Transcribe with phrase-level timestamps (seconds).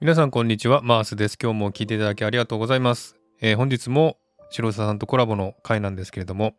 [0.00, 1.36] 皆さんこんにちはマースです。
[1.38, 4.16] 今日も聞いていただきありがとうございます、えー本日も
[4.48, 6.54] 白澤さんとコラボの回なんですけれども、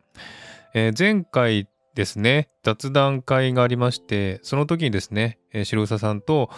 [0.74, 1.66] えー前回
[1.96, 6.50] ですね雑談会がありましてその時にですね、えー白澤さんと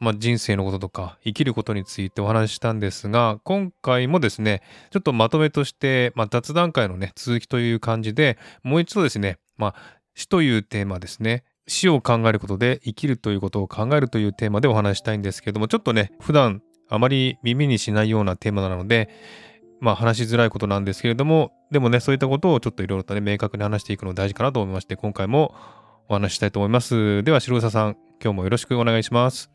[0.00, 4.62] まあ、人生のこととか生きることについてお話ししたんですが今回もですね
[4.92, 9.74] ちょっとまとめとして、まあ、雑談会のね続きという感じでもう一度ですね、まあ、
[10.14, 19.08] 死というテーマですね死を考えることで生きるということを考えるというテーマでお話したいんですけれどもちょっとね普段あまり耳にしないようなテーマなので
[19.80, 25.54] まあ話しづらいことなんですけれどもでもねそういったことをちょっといろいろとね明確に話していくの大事かなと思いまして今回も
[26.08, 27.22] お話ししたいと思います。
[27.22, 29.50] では白澤さん今日もよろしくお願いします。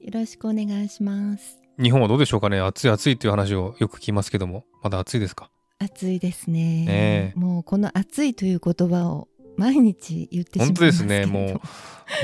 [0.00, 1.60] よろしくお願いします。
[1.80, 2.58] 日本はどうでしょうかね？
[2.60, 5.50] 暑い暑いっていう話をよく聞きますけどもまだ暑いですか？
[5.78, 6.84] 暑いですね。
[6.84, 7.32] ねえ。
[7.36, 11.04] もうこの暑いという言葉を毎日言ってしまい本当です。
[11.04, 11.26] ね。
[11.26, 11.60] もう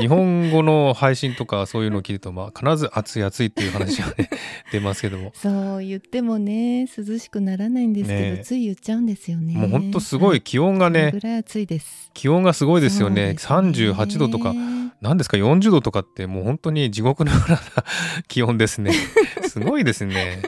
[0.00, 4.30] 日本語の配信とかそういうのを聞いると、まあ、必ず暑い暑いっていう話がね
[4.70, 5.32] 出ますけども。
[5.36, 8.44] そう言ってもね涼しくならないんですけど、ねえ。
[8.44, 9.54] つい言っちゃうんですよね。
[9.54, 12.10] もう本当すごい気温がねぐらい暑いです。
[12.14, 13.34] 気温がすごいですよね。
[13.38, 13.54] すね。
[13.54, 14.54] 38度とか。
[15.00, 17.60] 何ですか？40度とかってもう本当に地獄のような
[18.28, 18.92] 気温ですね。
[19.48, 20.42] すごいですね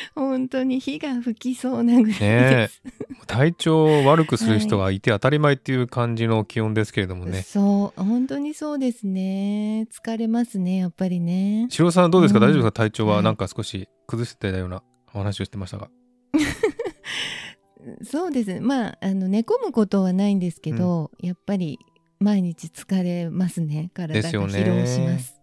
[0.14, 2.82] 本当に火が吹きそうなぐらいねです。
[3.26, 7.42] 体調を悪くする人がいて当たり前っていう感じの気温ですけれどもね。
[7.42, 9.86] そう本当にそうですね。
[9.92, 11.66] 疲れますねやっぱりね。
[11.70, 12.46] 白さんどうですか、うん。
[12.50, 12.72] 大丈夫ですか？
[12.72, 13.24] 体調ははい。
[13.24, 14.82] なんか少し崩してたような
[15.14, 15.88] お話をしてましたが。
[18.02, 18.60] そうですね。
[18.60, 21.78] まああの寝込むことはないんですけど、やっぱり
[22.20, 23.90] 毎日疲れますね。
[23.94, 25.34] 体が疲労します。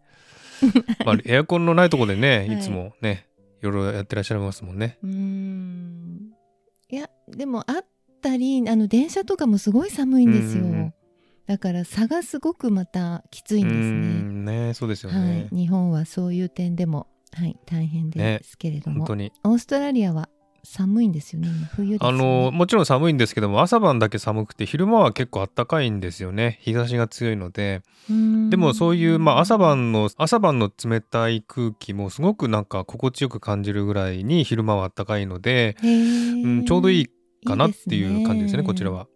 [1.06, 2.59] まあ、エアコンのないところでね、はい。
[2.59, 3.25] い、つもね
[3.70, 4.98] いろいろやってらっしゃいますもんね。
[5.04, 6.32] うーん。
[6.90, 7.86] いやでもあっ
[8.22, 10.94] たりあの電車とかもすごい寒いんですよ、うんうんうん。
[11.48, 13.88] だから差がすごくまたきついんですね。
[13.88, 19.31] んねそうですよはねい、日本はそういう点でも、はい、大変ですけれども、本当に。
[19.44, 20.30] オーストラリアは
[20.66, 21.68] 寒いんですよね今。
[21.68, 26.59] 冬ですよあねのもちろん寒いんですけども朝晩だけ寒くて昼間は結構暖かいんですよね。
[26.62, 27.81] 日差しが強いので。
[28.50, 37.08] でもそういう、まあ、朝晩の朝晩の冷たい空気もすごくなんか心地よく感じるぐらいに昼間は暖かいので、うん、ちょうどいい
[37.46, 39.08] かなっていう感じですねいいこちらは。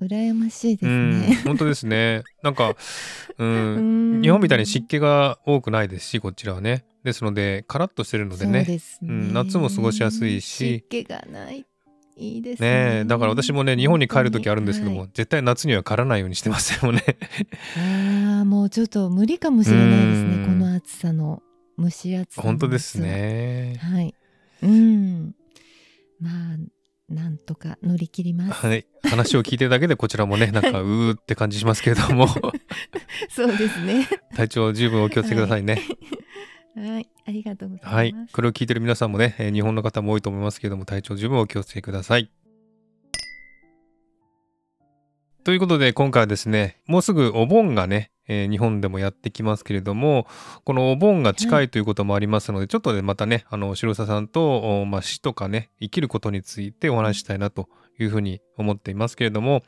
[0.00, 1.40] 羨ましいですうんね。
[1.44, 2.22] 本当ですね。
[2.42, 2.76] なんか、う、
[3.38, 4.20] うん。
[4.20, 6.84] ん日本みたいに湿気が多くないですしこちらはね。
[7.04, 8.64] ですのでカラッとしてるのでね。
[8.64, 10.82] ですね、うん夏も過ごしやすいし。
[10.82, 11.64] 湿気がない。
[12.16, 12.68] いいですね。
[12.68, 17.02] ねえだから私もね日本に帰る時あるんですけども、はい絶対夏には帰らないようにしてますよね。
[17.76, 20.42] ああもうちょっと無理かもしれないですうん。
[20.42, 21.42] ねこの暑さの
[21.78, 23.76] 蒸し暑さの本当ですね。
[23.80, 24.14] はい。
[24.62, 25.34] うん。
[26.20, 26.56] まあ
[27.10, 28.66] なんとか乗り切ります。
[28.66, 32.28] はい、話を聞いてるだけでこちらもねなんかうーって感じしますけれども。
[33.28, 34.08] そうですね。
[34.36, 35.82] 体調十分お気をつけくださいね。
[36.76, 37.08] はい。
[37.26, 42.30] ありがとうございます、はい、これを聞いてる皆さんもね、えー日本の方も多いと思いますけれども体調十分お気をつけください。
[45.42, 50.26] ということで今回はですねもうすぐお盆がね、えー日本でもやってきますけれども
[50.64, 57.68] このお盆が近いということもありますので、ちょっとねまたねあの白澤さんと、おまあ、死とかね生きることについてお話ししたいなと
[57.98, 59.62] いうふうに思っていますけれども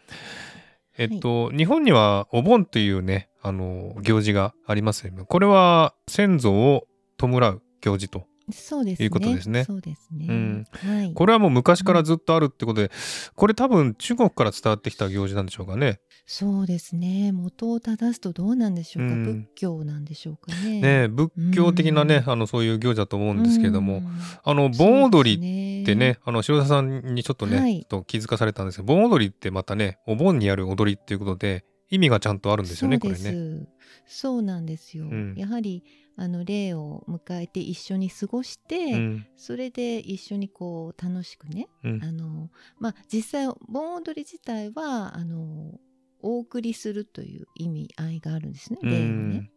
[0.99, 5.25] えっと、日本にはお盆というねあの行事がありますよね。
[5.27, 6.87] これは先祖を
[7.17, 9.05] 弔う行事とそうですね。
[9.05, 9.65] いうことですね。
[9.65, 10.65] そうですね、うん。
[10.73, 11.13] はい。
[11.15, 12.91] これはもう昔からずっとあるってことで、
[13.35, 16.01] これ多分中国から伝わってきた行事なんでしょうかね。
[16.27, 17.33] そうですね。
[17.33, 19.25] 元を正すとどうなんでしょうか、うん。
[19.25, 20.81] 仏教なんでしょうかね。
[20.81, 22.33] ねえ仏教的なね、うん。
[22.33, 24.09] あのそういう行事だと思うんですけれども、うん。
[24.45, 27.85] あの盆踊りりってね、あの白田さんにちょっとね、はい。
[27.89, 33.19] と気づかされたんですけど盆踊りってまたねお盆にやる踊りっていうことで意味がちゃんとあるんですよねこれね。
[33.19, 33.69] す。
[34.07, 35.35] そうなんですよ、うん。
[35.37, 35.85] やはり
[36.17, 39.27] あの霊を迎えて一緒に過ごして、うん。
[39.37, 42.03] それで一緒にこう楽しくねうん。
[42.03, 45.79] あのまあ実際盆踊り自体はあの
[46.23, 49.07] お送りするという意味合いがあるんですねう霊をね。
[49.39, 49.51] ん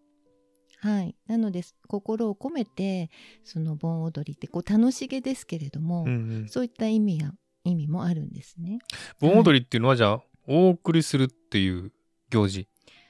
[0.80, 3.10] はい、なので心を込めて
[3.46, 6.12] その盆踊りってこう楽しげですけれども、うんう
[6.44, 6.50] ん。
[6.50, 7.32] そういった意味や
[7.64, 8.80] 意味もあるんですね。
[9.22, 11.94] 盆踊りっていうのはじゃあお送りするっていう
[12.36, 12.68] 行事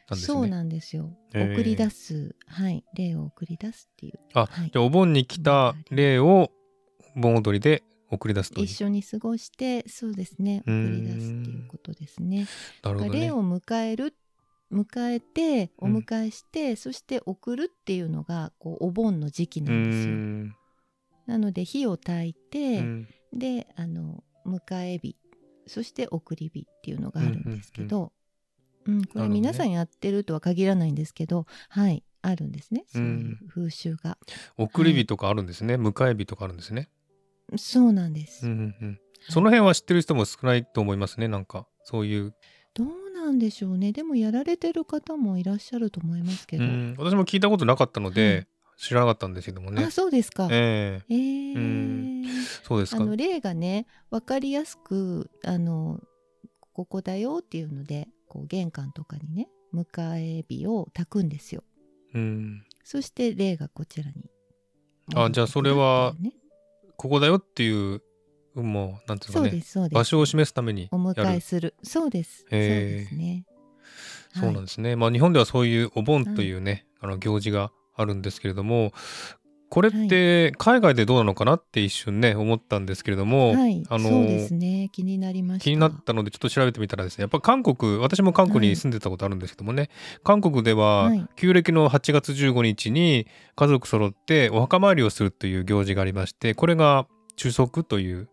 [0.10, 0.34] なんですね。
[0.36, 1.12] そうなんですよ。
[1.34, 4.20] 送り出す、はい、霊を送り出すっていう。
[4.34, 6.52] あはいじゃあお盆に来た霊を
[7.16, 8.74] 盆踊りで送り出すと一。
[8.74, 12.48] 緒に過ごして、そうですね、送り出すっていうことですね。
[12.84, 13.20] なるほどね。
[13.20, 14.16] 霊を迎える、
[14.72, 20.14] 迎えて、おうん迎えして、そして送るっていうのがこうお盆の時期なんですよ。
[20.14, 20.56] ん
[21.26, 25.18] なので火を焚いて、うんであの迎え火
[25.68, 28.14] そして送り火っていうのがあるんですけど、
[28.88, 32.86] うんこれ皆さんやってるとは限らないんですけど、はいあるんですね。
[32.88, 34.18] そういう風習が、
[34.58, 36.90] 送り火とかあるんですね、迎え火とかあるんですね。
[37.56, 39.00] そうなんです、うんうんうん、
[39.30, 41.68] その辺は知ってる人も少ないと思いますねなんか。
[41.84, 42.34] そういう、
[42.74, 43.92] どうなんでしょうね。
[43.92, 48.48] でもやられてる方もいらっしゃると思いますけど、うん、私も聞いたことなかったので、はい。
[48.78, 49.84] 知らなかったんですけどもね。
[49.86, 49.92] あ。
[49.92, 51.14] そうですか、ええ。
[51.14, 52.24] えーうん。
[52.64, 53.04] そうですか。
[53.04, 56.02] あの例がね分かりやすくあの
[56.74, 61.64] ここだよっていうのでこう玄関とかにね迎え火を焚くんですよ。
[62.14, 64.30] うん、そして例がこちらに
[65.16, 66.14] あじゃあそれは
[66.98, 68.02] ここだよっていう
[68.56, 70.98] もうなんていうかね場所を示すためにお。
[70.98, 71.76] 迎えする。
[71.82, 72.40] そうです。
[72.42, 73.46] そうですね。
[74.38, 74.98] そうなんですね。
[74.98, 78.92] まあ日本ではそういうお盆というね、あの行事があるんですけれども、
[79.76, 84.88] これって海外でどうなのかなって一瞬ね思ったんですけれども、はい、あのそうですね。
[84.94, 85.64] 気になりました。
[85.66, 89.90] 気になったのでちょっと調べてみたらですねやっぱ韓国私も韓国に住んでたことあるんですけどもね、
[90.24, 91.28] 韓国でははい。
[91.36, 93.28] 旧暦の8月15日に
[93.58, 97.06] 家族揃ってお墓参りをするという行事がありましてこれが
[97.36, 98.30] 中足という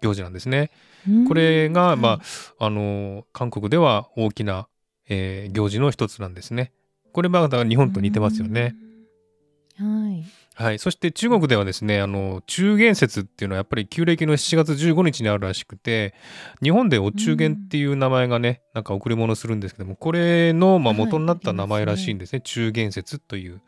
[0.00, 0.70] 行事なんですね。
[1.06, 1.28] うん。
[1.28, 2.20] これが、まあはい。
[2.60, 4.68] あの韓国では大きな、
[5.06, 6.72] えー行事の一つなんですね。
[7.12, 8.74] これまだ日本と似てますよね。
[9.78, 10.04] うん。
[10.06, 10.24] はい
[10.58, 16.14] はい、そして中国ではですねあの中元節っていうのはやっぱり旧暦の7月15日にあるらしくて
[16.60, 23.60] 日本でお中元っていう名前がね、なんか贈り物するんですけどもこれの、ま元になった名前らしいんですね、中元節という。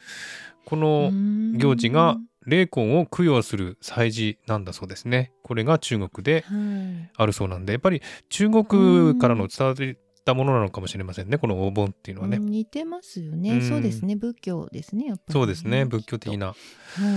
[0.64, 1.10] この
[1.56, 5.32] 行事がうん霊魂を供養する祭事なんだそうですね。
[5.42, 7.10] これが中国ではい。
[7.16, 9.76] あるそうなんでやっぱり中国からの伝わっ
[10.24, 13.62] たものなのかもしれませんねこのお盆っていうのはね、うん似てますよね、うん。
[13.68, 14.16] そうですね。
[14.16, 15.84] 仏教ですねやっぱりそうですね。
[15.84, 16.54] 仏教的なは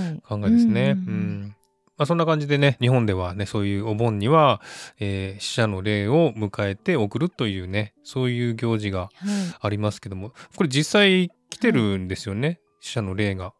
[0.09, 0.21] い。
[0.21, 0.95] 考えですね。
[0.97, 1.05] ううん。
[1.05, 1.11] んう
[1.45, 1.55] ん。
[1.95, 4.61] まあ、そんな感じでね日本ではねそういうお盆には、
[4.99, 9.09] えー死者の霊を迎えて送るというねそういう行事が
[9.59, 13.53] ありますけどもこれ実際来てるんですよね、死者の霊が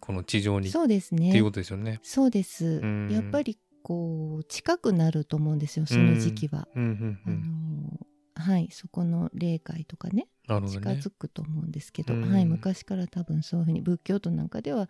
[0.00, 1.28] この地上に、そうですね。
[1.28, 2.00] っていうことですよね。
[2.02, 3.10] そうです、ん。
[3.10, 6.82] やっぱりこう近くなると思うんですよその時期は、うん。
[6.82, 6.88] うん。
[6.90, 7.98] うあのん、
[8.38, 10.28] はいそこの霊界とかね。
[10.48, 12.32] 近づくと思うんですけど、うん。
[12.32, 14.88] はい、昔から多分そういうふうに仏教徒なんかでは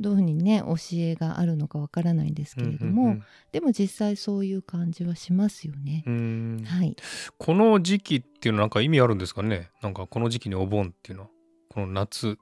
[0.00, 6.02] どういうふうにね教えがあるのかわからないんですけれども、うんうんでも実際そういう感じはしますよね。
[6.06, 6.14] うん。
[6.58, 6.96] うんはい、
[7.38, 9.70] この時期っていうのはなんか意味あるんですかね？
[9.82, 11.30] なんかこの時期にお盆っていうのは。
[11.68, 12.38] この夏。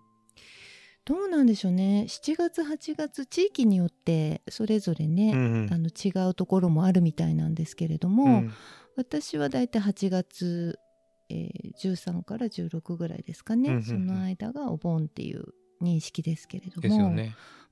[1.04, 2.06] どうなんでしょうね。
[2.08, 5.68] 7月8月地域によってそれぞれね、うん。
[5.72, 8.52] あの違うところもあるみたいなんですけれども、うん
[8.96, 10.78] 私はだいたい8月、
[11.28, 13.84] えー13から16ぐらいですかね、うんうんうん。
[13.84, 15.46] その間がお盆っていう
[15.82, 17.14] 認識ですけれども。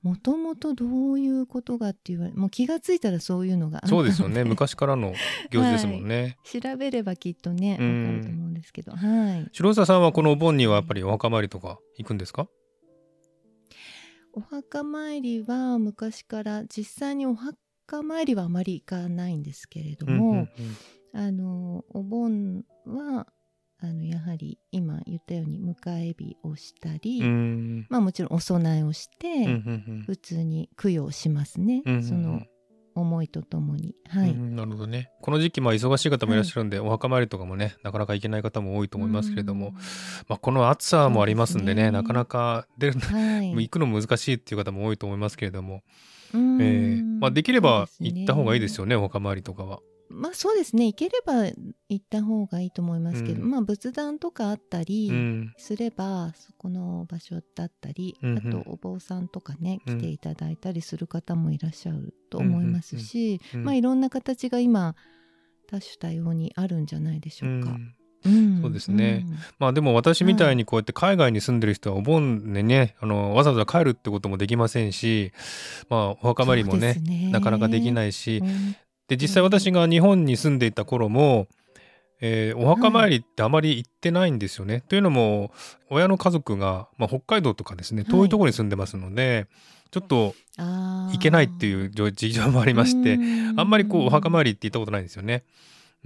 [0.01, 4.43] もともとどういうことがって言われもう気がついたらそういうのがそうですよね。
[4.43, 5.13] の昔からの
[5.51, 6.39] 行事ですもんね。
[6.43, 8.05] 調べればきっとねうん。
[8.05, 9.47] わかると思うんですけど、はい。
[9.53, 12.47] 白澤さんはこのお盆にはやっぱりお墓参りとか行くんですか？
[14.33, 20.49] お墓参りは昔から実際にお墓参りはあまり行かないんですけれども、うんうん
[21.13, 23.27] あのお盆は
[23.83, 25.73] あのやはり今言ったように迎
[26.09, 27.21] え火をしたり、
[27.89, 29.47] まあもちろんお供えをして、
[30.05, 32.43] 普通に供養しますね、その
[32.93, 33.95] 思いとともに。
[34.07, 35.09] はい、うんなるほどね。
[35.21, 39.71] この時期まあ忙しい方もいらっしゃるんで、お墓参りとかもねなかなか行けない方も多いと思いますけれども、
[40.27, 41.91] まあ、この暑さもありますんでねね。
[41.91, 43.51] なかなか出るうん、はい。
[43.51, 45.81] 行くの難しいっていう方も多いと思いますけれども、
[46.33, 46.61] うん。
[46.61, 49.79] えーまあ、できれば行った方がいいですよねお墓参りとかは。
[50.11, 50.85] まあそうですね。
[50.87, 51.55] 行ければ行
[51.95, 53.49] った方がいいと思いますけど、うん。
[53.49, 55.53] まあ仏壇とかあったりうん。
[55.57, 58.47] すれば、そこの場所だったり、うんうん。
[58.47, 59.97] あとお坊さんとかねうん。
[59.97, 64.95] 来ていただいたりする方もいらっしゃると思いますし、うんまあいろんな形が今
[65.67, 67.69] 多種多様にあるんじゃないでしょうか。
[67.69, 67.95] うん。
[68.23, 68.61] うん。
[68.61, 69.25] そうですね。
[69.57, 75.31] まあでも私みたいにこうやって海外に住んでる人はお盆でねあのわざわざ帰るってこともできませんし
[75.89, 77.01] まあお墓参りもね
[77.31, 78.75] なかなかできいないし、うん
[79.11, 81.49] で実際私が日本に住んでいた頃も、
[82.21, 84.85] えーお墓参りってあまり行ってないんですよね。
[84.87, 85.51] というのも
[85.89, 89.47] 親の家族が、まあ、北海道とかですね遠いところに住んでますので、
[89.91, 93.19] ちょっと行けないっていうう事情もありまして、
[93.57, 95.43] あんまりこうお墓参りって行ったことないんですよね。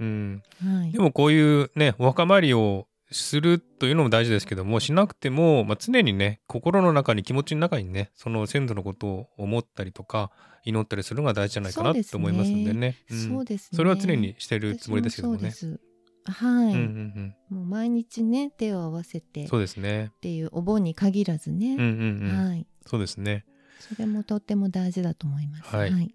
[0.00, 0.90] うん、り、はい。
[0.90, 10.30] でもこういうねお墓参りをするというのも大事ですけどもしなくても、まあ、常にね心の中に気持ちの中にねその先祖のことを思ったりとか
[10.64, 12.96] 祈ったりするのが大事じゃないかなと思いますんでね。
[13.10, 15.50] うんそうですねそれは常にしてるつもりですけどもね。
[15.50, 15.80] 私そうです
[16.28, 20.10] はい、うんうんもう毎日ね手を合わせてそうですね。
[20.20, 22.48] ていうお盆に限らずね、うんうんうん。
[22.48, 23.44] はいそうですね。
[23.78, 25.76] それもとっても大事だと思います。
[25.76, 26.14] はいはい、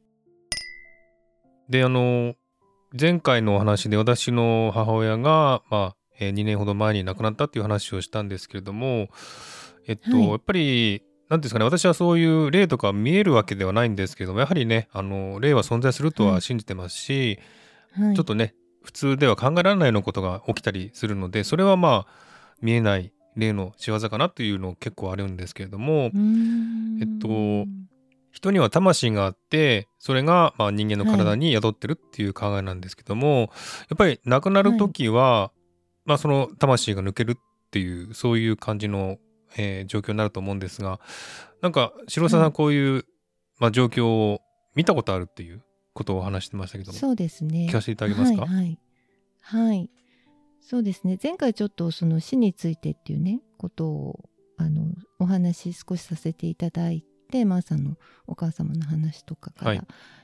[1.70, 2.36] であの
[3.00, 9.10] 前回のお話で私の母親が、まあえー2年ほど前に亡くなったっていう話をしたんですけれども、
[9.88, 10.28] えっと、はい。
[10.30, 16.42] やっぱりなんですかね私はそういう霊とか見えるわけではないんですけどもやはりねあの霊は存在するとははい。
[16.42, 17.40] 信じてますし、
[17.94, 22.14] はい、ちょっとね普通では考えられないようなことが起きたりするのでそれはまあ
[22.62, 26.12] 見えない霊の仕業かなというの結構あるんですけれども、
[27.00, 27.66] えっと
[28.32, 33.46] 人には魂があってそれがまあ人間の体に宿ってるっていう考えなんですけども、や
[33.94, 35.52] っぱり亡くなる時は、
[36.06, 39.18] まあその魂が抜けるっていうそういう感じの、
[39.58, 41.00] えー状況になると思うんですが
[41.62, 42.52] なんか白澤さはいん。
[42.54, 43.06] こういう、
[43.60, 44.42] まあ、状況を
[44.76, 47.68] 見たことあるっていうことを話してましたけどもそうですね。
[47.70, 48.42] 聞かせていただけますか？
[48.42, 48.80] はいはい、
[49.42, 49.90] はい。
[50.62, 51.18] そうですね。
[51.22, 59.82] 前回ちょっとその死についてっていうねことをあのお話少しさせていただいてマーさんのお母様の話とかから、はい。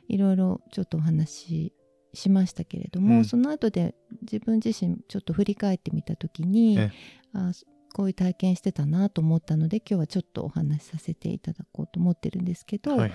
[0.07, 1.74] い、ろいろちょっとお話
[2.13, 3.25] ししましたけれども、うん。
[3.25, 6.91] その後で自分自身ちょっと振り返ってみた時にえ
[7.33, 7.51] あ
[7.93, 13.13] こういう体験してたなと思ったので今日はちょっとお話しさせていただこうと思ってるんですけど、はい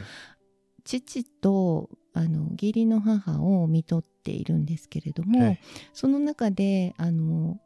[0.84, 5.61] 父とあの義理の母を看取っているんですけれども、はい
[5.92, 7.61] その中であの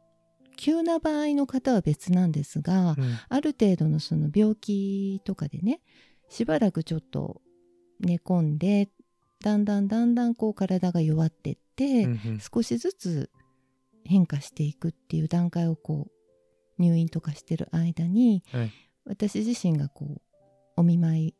[0.55, 3.17] 急な場合の方は別なんですが、うん。
[3.29, 5.81] ある程度のその病気とかでね
[6.29, 7.41] しばらくちょっと
[7.99, 8.89] 寝込んで
[9.43, 12.39] だんだんだんだんこう体が弱ってって、うんうん。
[12.39, 13.31] 少しずつ
[14.03, 18.71] 変化していくっていう段階をこう入院とかしてる間に、はい。
[19.05, 20.21] 私自身がこう
[20.75, 21.35] お見舞い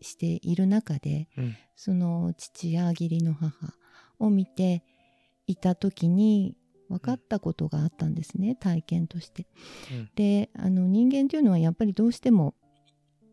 [0.00, 1.56] している中でうん。
[1.76, 3.74] その父や義理の母
[4.18, 4.82] を見て
[5.46, 6.56] いた時に
[6.88, 9.46] 分かったことがあったんですね体験として。
[9.90, 10.10] うん。
[10.14, 12.54] であの人間というのはやっぱりどうしても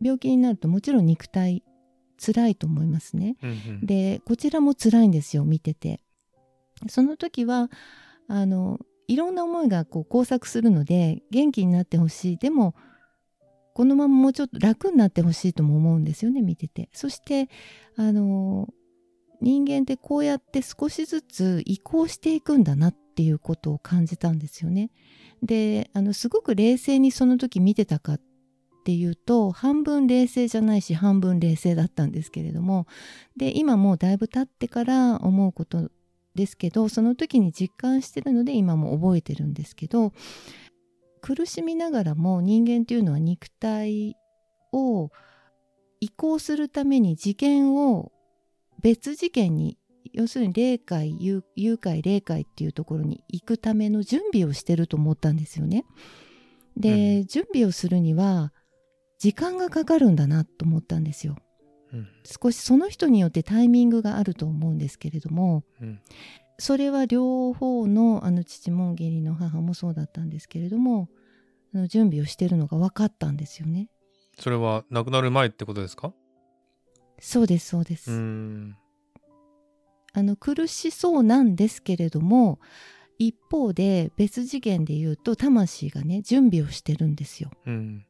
[0.00, 1.62] 病気になるともちろん肉体
[2.18, 3.36] 辛いと思いますね。
[3.42, 6.00] うんうんでこちらも辛いんですよ見てて。
[6.88, 7.70] その時は
[8.28, 12.74] あのいろんな思いがこう交錯するので元気になってほしいでも
[13.72, 16.88] このままもうちょっと楽になってほしいとも思うんですよね見てて。
[16.92, 17.48] そして
[17.96, 18.68] あの
[19.40, 24.90] 人間ってこうやって少しずつ移行していくんだなっていうことを感じたんですよね。
[25.42, 28.20] であのすごく冷静にその時見てたかっ
[28.86, 32.86] ていうと半分冷静じゃないし半分冷静だったんですけれども
[33.36, 35.90] で今もうだいぶ経ってから思うこと
[36.36, 40.12] ですけどその時に実感してるので今も覚えてるんですけど
[41.20, 44.16] 苦しみながらも人間っていうのは肉体
[44.72, 45.10] を
[46.00, 48.12] 移行するために次元を
[48.80, 49.78] 別次元に
[50.12, 55.84] 要するに霊界幽幽界霊界っていうところに行くための準備をしてると思ったんですよね。
[56.76, 58.52] で、準備をするには
[59.18, 61.36] 時間がかかるんだなと思ったんですよ。
[61.92, 66.00] うん少しその人によってタイミングがあると思うんですけれどもうん
[66.58, 71.08] それは両方のあの父も義理の母もそうだったんですけれども
[71.74, 73.88] あの準備をしてるのが分かったんですよね。
[74.38, 76.12] それは亡くなる前ってことですか？
[77.20, 78.10] そうですそうです。
[80.12, 82.58] あの苦しそうなんですけれども
[83.18, 87.50] 一方で別次元で言うと魂がね準備をしてるんですよ。
[87.66, 88.06] うん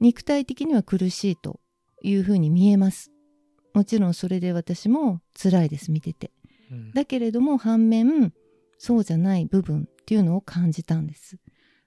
[0.00, 1.60] 肉体的には苦しいと
[2.02, 3.10] いうふうに見えます。
[3.74, 6.32] もちろんそれで私も辛いです見てて。
[6.70, 8.32] うんだけれども反面
[8.78, 11.38] そうじゃない部分っていうのを感じたんです。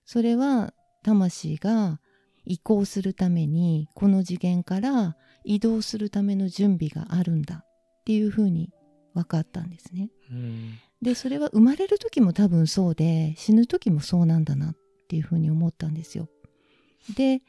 [0.05, 0.73] それは
[1.03, 1.99] 魂が
[2.45, 8.71] 移行するためにこの次元から移動するための準備があるんだっていうふうに
[9.13, 10.09] 分かったんですね。
[10.31, 14.75] うんでそれは生まれる時も多分そうで死ぬ時もそうなんだなっ
[15.07, 16.27] ていうふうに思ったんですよ。
[17.15, 17.41] で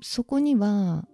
[0.00, 1.06] そこには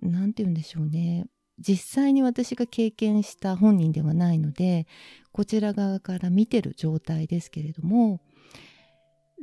[0.00, 1.26] 何て言うんでしょうね。
[1.58, 4.86] 実際に私が経験した本人ではないので
[5.30, 8.22] こちら側から見てる状態ですけれども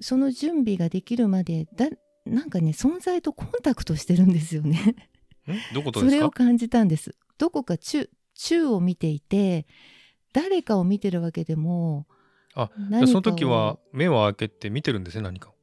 [0.01, 1.89] その準備ができるまでだ
[2.25, 4.95] なんかね存在とコンタクトしてるんですよね。
[5.47, 6.11] んどことですか？
[6.11, 7.15] それを感じたんです。
[7.37, 9.67] どこか宙宙を見ていて
[10.33, 12.07] 誰かを見てるわけでも
[12.55, 12.71] あ
[13.05, 15.53] その時は目を開けて見てるんですね何かを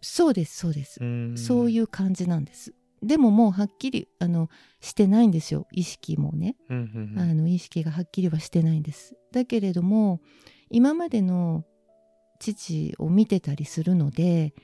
[0.00, 1.00] そうですそうです、
[1.36, 2.74] そうういう感じなんです。
[3.02, 4.48] でももうはっきりあの
[4.80, 5.66] してないんですよ。
[5.72, 7.20] 意識もね、ーんうんうん。
[7.20, 9.16] あの意識がはっきりはしてないんです。
[9.32, 10.20] だけれども
[10.70, 11.64] 今までの
[12.40, 14.54] 父を見てたりするので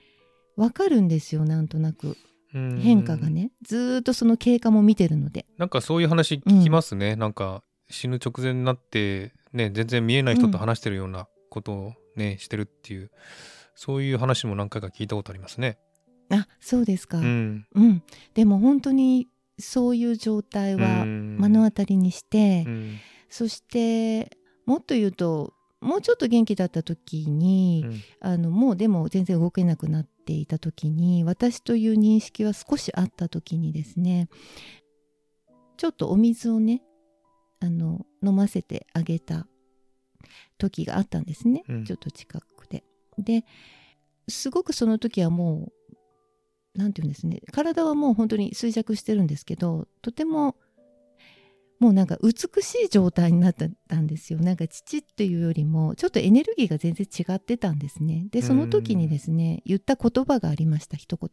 [0.57, 2.17] わかるんですよなんとなく。
[2.55, 2.81] うん。
[2.81, 3.51] 変化がね。
[3.63, 5.47] ずーっとその経過も見てるので。
[5.59, 13.11] なんかそういう話聞きますね、なんか死ぬ直前になってね全然見えない人と話してるようなことをね、してるっていう
[13.75, 15.79] そういう話も何回か聞いたことありますね。
[16.31, 18.03] あそうですか、うん、うん、
[18.33, 19.29] でも本当に
[19.59, 21.39] そういう状態はうん。
[21.39, 22.99] 目の当たりにして、うん。
[23.29, 28.03] そしてもっと言うともうちょっと元気だった時に、うん。
[28.21, 34.29] あのもうでも全然動けなくなっていた時に私という認識は少しあった時にですね
[35.77, 36.83] ちょっとお水をね
[37.61, 39.47] あの飲ませてあげた
[40.59, 41.85] 時があったんですね、うん。
[41.85, 42.83] ちょっと近くで。
[43.19, 43.45] で
[44.29, 45.99] すごくその時はもう
[46.75, 47.41] 何て言うんですね。
[47.53, 50.57] 体はもう本当に衰弱してるんですけどとても
[51.81, 54.39] もうなんか美しい状態になってたんですよ。
[54.39, 58.27] なんか父っていうよりもちょっとエネルギーが全然違ってたんですね。
[58.31, 61.29] でその時にですね言った言葉がありました一言。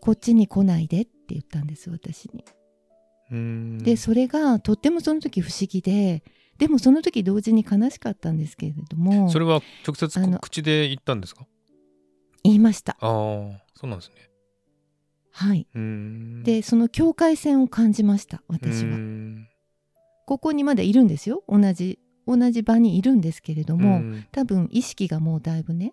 [0.00, 2.44] こっちに来ないでって言ったんです私に。
[3.30, 3.78] うん。
[3.78, 6.22] でそれがとってもその時不思議で
[6.58, 11.46] でもその時同時に悲しかったんですけれどもそれは直接あの口で言ったんですか？
[12.44, 12.92] 言いました。
[12.92, 13.08] ああ
[13.74, 14.14] そうなんですね。
[15.32, 15.66] はい。
[15.74, 16.42] うん。
[16.44, 19.48] でその境界線を感じました私うはん。
[20.26, 21.44] ここにまだいるんですよ。
[21.48, 24.26] 同じ同じ場にいるんですけれども、うん。
[24.32, 25.92] 多分意識がもうだいぶね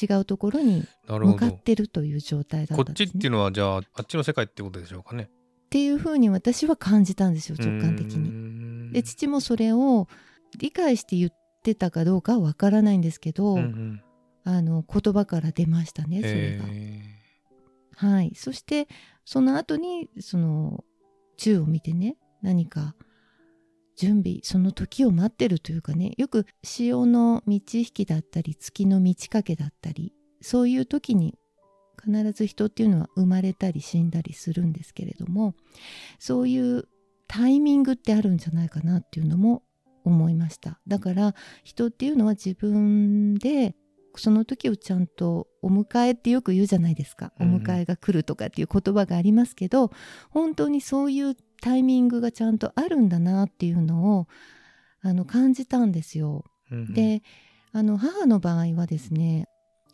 [0.00, 5.24] 違うところに向かってるという状態だこったんです、ね、っちっていうのはじゃああっちの世界ってことでしょうかね。
[5.24, 8.39] っていうふうに私は感じたんですよ直感的に。
[8.90, 10.08] にで父もそれを
[10.58, 11.30] 理解して言っ
[11.62, 14.02] てたかどうかはわからないんですけど、うんうん。
[14.44, 16.64] あの言葉から出ましたねそれが。
[16.68, 17.02] へ
[17.96, 18.88] はい、そして
[19.24, 20.84] その後にその
[21.36, 22.94] 宙を見てね何か
[23.96, 31.38] 準備その時を待ってるというかねよく潮の満ち引きだったり月の満ち欠けだったりそういう時に
[32.02, 35.54] 必ず人っていうのは生まれたり死んだりするんですけれども
[36.18, 36.88] そういう
[37.32, 39.62] タイミングってあるんじゃないかなっていうのも
[40.04, 40.80] 思いました。
[40.88, 43.76] だから人っていうのは自分で
[44.16, 49.92] その時をちゃんとお迎えってよく言うじゃないですか、うんお迎えが来るとかっていう言葉がありますけど
[50.30, 54.26] 本当にそういうタイミングがちゃんとあるんだなっていうのを
[55.00, 56.44] あの感じたんですよ。
[56.72, 56.92] うん。
[56.94, 57.22] で
[57.70, 59.46] あの母の場合はですね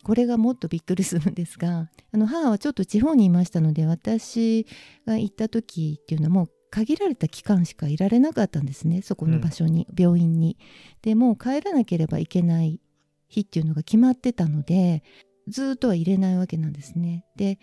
[0.04, 4.66] これがもっとびっくりするんですがあの母はちょっと地方にいましたので私
[5.06, 10.58] が行った時っていうのはもう限られた期間しかいられなかったんですねそこの場所に、病院に。
[11.02, 12.80] でもう帰らなければいけない
[13.28, 15.02] 日っていうのが決まってたので
[15.48, 17.24] ずっとは入れないわけなんですね。
[17.36, 17.58] で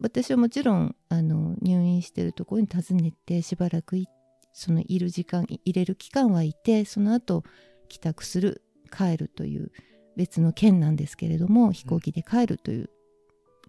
[0.00, 4.08] 私はもちろんあの入院してるところに訪ねてしばらくい
[4.52, 7.44] そのいる時間い入れる期間はいてその後
[7.88, 9.70] 帰宅する帰るという
[10.16, 12.90] 別の県なんですけれども飛行機で帰るという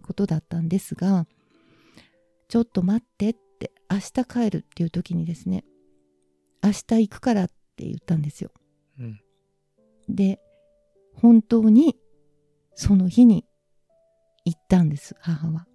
[0.02, 1.26] ことだったんですが、
[2.48, 3.40] ちょっと待ってって
[3.92, 5.64] 明日帰るっていう時にですね
[6.64, 8.50] 明日行くからって言ったんですよ。
[8.98, 9.20] うん。
[10.08, 10.40] で
[11.14, 11.96] 本当に
[12.74, 13.44] その日に
[14.44, 15.66] 行ったんです母は。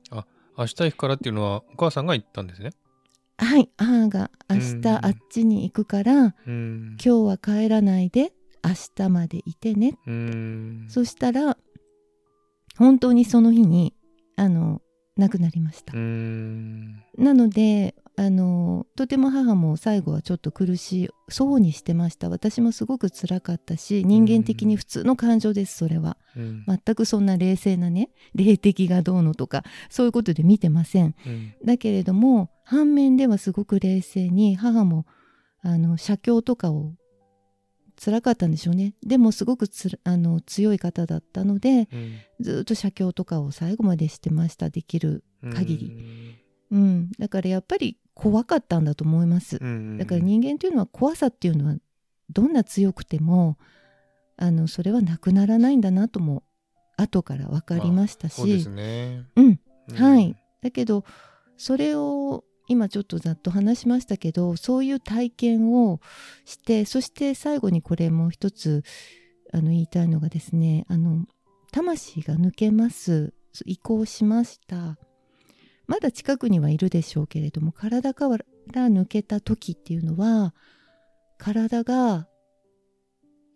[0.58, 2.72] 明日行くからっていうのはお母さんが言ったんですね。
[3.38, 4.82] はい母が明うん。
[4.82, 6.98] 日あっちに行くからうん。
[7.04, 10.86] 今日は帰らないで明日までいてねうん。
[10.90, 11.58] そしたら
[12.78, 13.94] 本当にその日に
[14.36, 14.82] あの
[15.18, 15.94] 亡くなりました。
[15.96, 16.00] う。
[16.00, 17.04] ん。
[17.18, 22.30] なのであのとても母も最後はちょっと苦しそうにしてました。
[22.30, 26.18] 私もすごく辛かったし人間的に普通の感情ですそれは。
[26.36, 26.66] うん。
[26.68, 31.16] 全くそんな冷静なね霊的がどうのとかそういうことで見てません。
[31.26, 31.54] うん。
[31.64, 35.06] だけれども反面ではすごく冷静に母も
[35.62, 36.94] あの写経とかを
[38.00, 38.94] 辛かったんでしょうね。
[39.04, 39.68] でもすごく
[40.04, 42.20] あの強い方だったのでうん。
[42.40, 46.38] ずっと写経とかを最後までしてましたできる限り。
[46.72, 47.12] うん。
[47.18, 49.58] だからやっぱり怖かったんだと思います。
[49.60, 51.76] うんだから人間というのは怖さっていうのは
[52.30, 53.58] どんな強くても
[54.38, 56.44] あのそれはなくならないんだなとも
[56.98, 59.26] 後から分かりましたし、そうですね。
[59.36, 59.60] うん。
[59.90, 59.96] うん。
[59.96, 60.36] はい。
[60.62, 61.04] だけど
[61.58, 66.00] それを今ちょっとざっと話しましたけどそういう体験を
[66.46, 68.84] してそして最後にこれもう一つ
[69.54, 71.26] あの言いたいのがですねあの
[71.72, 73.34] 魂が抜けます
[73.66, 74.98] 移行しました。
[75.88, 78.38] まだ近くにはいるでしょうけれども体から
[78.74, 80.54] 抜けた時っていうのは
[81.38, 82.28] 体が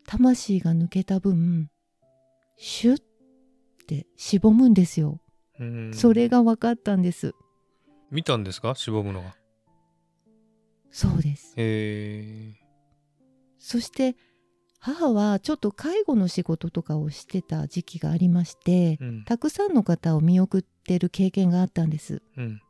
[0.07, 1.69] 魂が抜けた分
[2.57, 3.01] シュッ
[3.85, 5.19] てしぼむんですよ。
[5.59, 5.93] うん。
[5.93, 7.33] それが分かったんです。
[8.11, 8.75] 見たんですか？
[8.75, 9.35] しぼむのが
[10.91, 11.53] そうです。
[11.55, 12.53] へ
[13.57, 14.15] そして
[14.79, 22.21] 母はちょっと介護の仕事とかをしてた時期がありましてえ、うんたくさんの方を見送ってる経験があったんです。
[22.37, 22.61] うん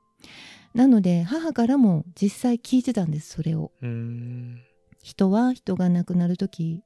[0.73, 3.71] なので母からも実際聞いてたんですそれを。
[3.81, 4.61] うん
[5.01, 6.83] 人は人が亡くなる時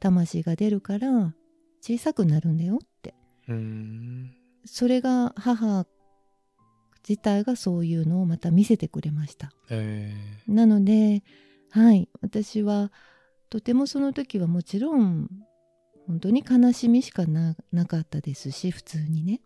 [0.00, 1.34] 魂が出るから
[1.80, 3.14] 小さくなるんだよって。
[3.46, 5.86] うんそれが母
[7.06, 9.52] 自体がそういうのをまた見せてくれました。
[9.70, 10.14] え
[10.46, 11.22] なので
[11.70, 12.08] はい。
[12.20, 12.90] 私は
[13.50, 15.28] とてもその時はもちろん
[16.06, 17.54] 本当に悲しみしかな
[17.86, 19.40] かったですし普通にね。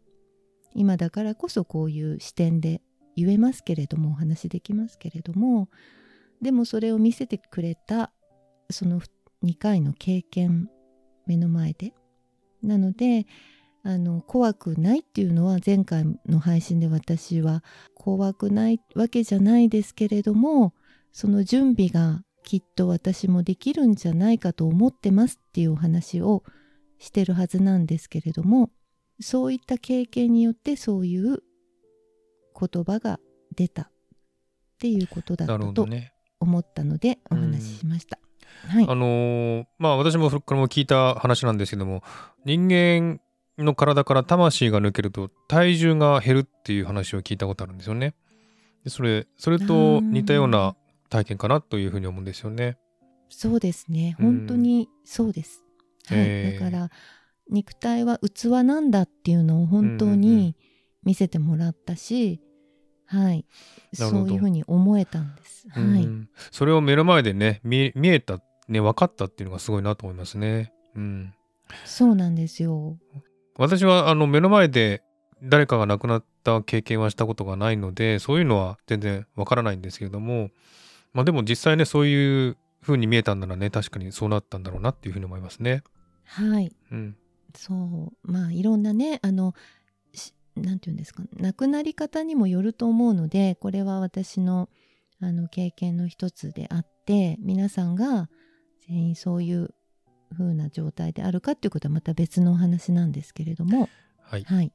[0.74, 2.80] 今だからこそこういう視点で
[3.14, 5.68] 言えますけれどもお話できますけれども
[6.40, 8.10] でもそれを見せてくれた
[8.70, 9.02] その
[9.44, 10.70] 2回の経験
[11.26, 11.92] 目の前で。
[12.62, 13.26] なので
[13.84, 17.64] あの怖くないっていうのは前回の配信で私は
[17.94, 20.72] 怖くないわけじゃないですけれども
[21.12, 26.44] その準備がきっと私もできるんじゃないかと思ってますっていうお話を
[26.98, 28.70] してるはずなんですけれども
[29.20, 31.42] そういった経験によってそういう
[32.58, 33.18] 言葉が
[33.56, 33.88] 出たっ
[34.78, 35.88] ていうことだったと
[36.40, 38.18] 思ったのでお話ししました。
[38.68, 42.02] はい、あのー、まあ私もこれも聞いた話なんですけども
[42.44, 43.20] 人間
[43.58, 48.14] の体から魂が抜けると体重が減るっていう話を聞いたことあるんですよね。
[48.84, 50.74] でそれそれと似たような
[51.08, 52.78] 体験かなというふうに思うんですよね。
[53.28, 55.64] そうですね本当にそうです。
[56.06, 56.90] はい、だから
[57.48, 60.56] 肉体は器なんだっていうのを本当に
[61.04, 62.40] 見せてもらったし、
[63.12, 63.46] うんうん、はい、
[63.92, 65.68] そういうふうに思えたんです。
[65.68, 66.08] はい、
[66.50, 70.72] それを目の前でね見えたね分かったっていうのがすごいなと思いますね。
[70.96, 71.34] うん、
[71.84, 72.98] そうなんですよ。
[73.56, 75.02] 私はあの目の前で
[75.42, 80.50] 誰かが亡くなった経験はしたことがないのでそういうのは全然わからないんですけれども
[81.12, 85.82] まあでも実際ねそういう風に見えたんならね確かにそうなったんだろうなっていうふうに思いますね。
[86.24, 87.16] はい、うん、
[87.54, 88.32] そう。
[88.32, 89.54] まあいろんなねあの
[90.56, 94.68] 何て言うんですか亡くなり方にもよると思うのでこれは私の
[95.20, 98.28] あの経験の一つであって皆さんが
[98.88, 99.72] 全員そういう
[100.32, 103.88] 風な状態であるかっていうことはまた別のお話なんですけれども。
[104.20, 104.72] はい、はい。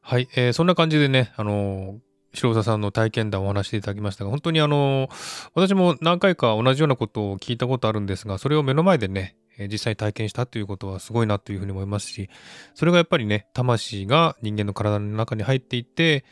[0.00, 1.98] はい、えー、そんな感じでね、あのー、
[2.34, 12.28] 白澤さんの体験談をお話していただきましたが、本当にあのー、私も何回か同じようなことを聞いたことあるんですが、それを目の前でね、え実際体験したということはすごいなというふうに思いますし、
[12.74, 16.24] それがやっぱりね、魂が人間の体の中に入っていって、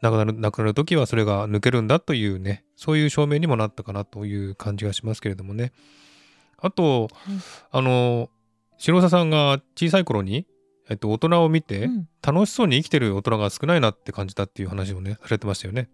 [0.00, 5.72] 亡くなる、亡くなる時はそれが抜けるんだというね、そういう証明にもなったかなという感じがしますけれどもね。
[6.62, 7.10] あと、はい、
[7.72, 8.30] あの、
[8.78, 10.46] 白澤さんが小さい頃に、
[10.88, 11.88] えっと、大人を見て、
[12.22, 15.88] 楽しそうに生きてる大人が少ないなって感じたっていう話をね、されてましたよね。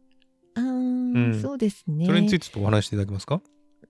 [0.54, 2.06] あ、うん、そうですね。
[2.06, 3.40] それについてちょっとお話していただけますか？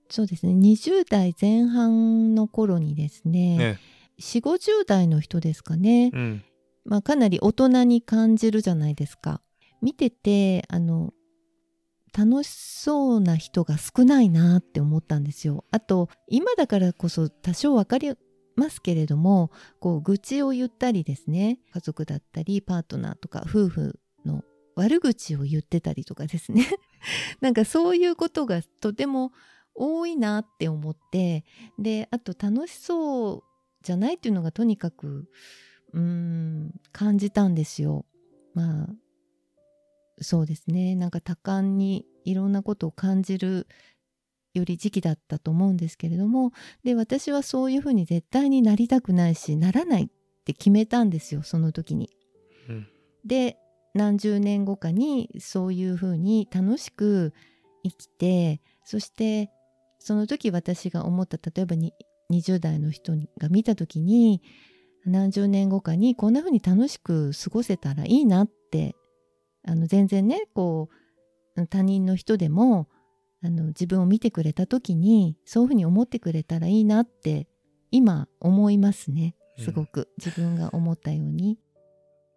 [0.09, 0.53] そうですね。
[0.53, 3.81] 20代前半の頃にですね、ね
[4.21, 6.11] 4、50代の人ですかね。
[6.12, 6.45] うん、
[6.85, 9.41] まあ、かなり大人に感じるじゃないですか。
[9.83, 11.12] 見てて、あの、
[12.16, 15.64] 楽しそうな人が少ないなって思ったんですよ。
[15.71, 18.14] あと今だからこそ多少分かり
[18.57, 24.42] ますけれどもこう愚痴を言ったりですね家族だったりパートナーとか夫婦の
[24.75, 26.66] 悪口を言ってたりとかですね
[27.40, 29.33] なんかそういうことがとても
[29.75, 31.44] 多いなって思って
[31.79, 33.42] であと楽しそう
[33.83, 35.29] じゃないっていうのがとにかく
[35.92, 38.05] うーん感じたんですよ。
[38.55, 38.88] まあ
[40.21, 43.67] そうですねなんか多感にいろんなことを感じる
[44.55, 46.53] より時期だったと思うんですけれども
[46.85, 50.09] で私はそういうふうに絶対になりたくないしならないっ
[50.45, 52.11] て決めたんですよその時に。
[52.69, 52.89] うん、
[53.25, 53.57] で
[53.95, 57.33] 何十年後かにそういうふうに楽しく
[57.85, 59.51] 生きてそして
[59.99, 61.95] その時私が思った例えばに
[62.31, 64.43] 20代の人が見た時に
[65.05, 68.95] 何十年後かにこんなふうに楽しく過ごせたらいいなって
[69.66, 70.88] あの全然ねこ
[71.57, 72.88] う他人の人でも
[73.42, 77.47] あの自分を見てくれた時にそういうふうに思ってくれたらいいなって
[77.90, 79.35] 今思いますね。
[79.59, 81.59] すごく、うん、自分が思ったように。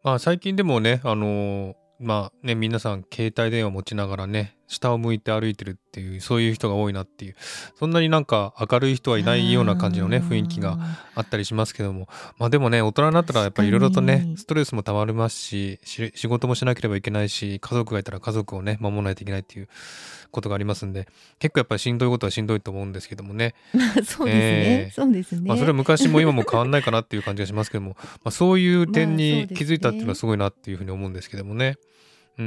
[0.03, 7.35] まあ最近でもねあのまあね皆さん携帯電話持ちながらね下を向いて歩いてるっていうそういう人が多いなっていう
[7.75, 10.77] そんなになんか明るい人はいないような感じのね雰囲気が
[11.13, 12.07] あったりしますけども。
[12.37, 19.67] まあでもね大人になったらやっぱりいろいろとねストレスもたまりますし仕事もしなければいけないし家族がいたら家族をね守らないといけないっていう
[20.31, 21.07] ことがありますんで
[21.39, 23.53] 結構やっぱりしんどいことはしんどいと思うんですけどもね。
[23.73, 25.41] そうですね、えー、そうですね。
[25.47, 31.77] まあそれは昔も今も変わんないかなっていう感じがしますけども、まあ、そういう点に 気づいたっていうのはすごいなっていうふうに思うんですけどもね。
[32.41, 32.45] う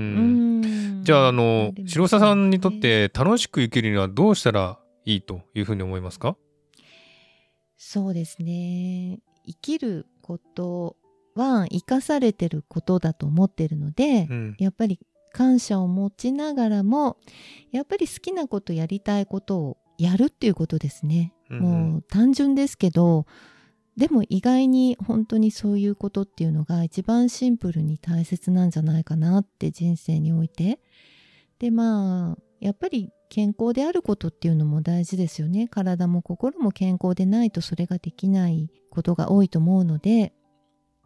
[1.00, 6.36] ん、じゃああの白澤さんにとって楽しく生きるにはどうしたらいいというふうに思いますか？
[7.76, 9.18] そうですね。
[9.46, 10.96] 生きること
[11.34, 14.98] は生かされてることだと思ってるので、うん、やっぱり
[15.32, 17.18] 感謝を持ちながらも
[17.72, 23.26] やっぱり好きなことやりたいことをやるっていうことですね、うん、もう単純ですけど
[23.96, 30.80] でも意外に本当にそういうことっていうのが一番シンプルに大切なんじゃないかなって人生において。
[31.60, 35.68] でまあやっぱり健康であることっていうのも大事ですよね。
[35.68, 40.32] 体も心も健康でないとそれができないことが多いと思うので。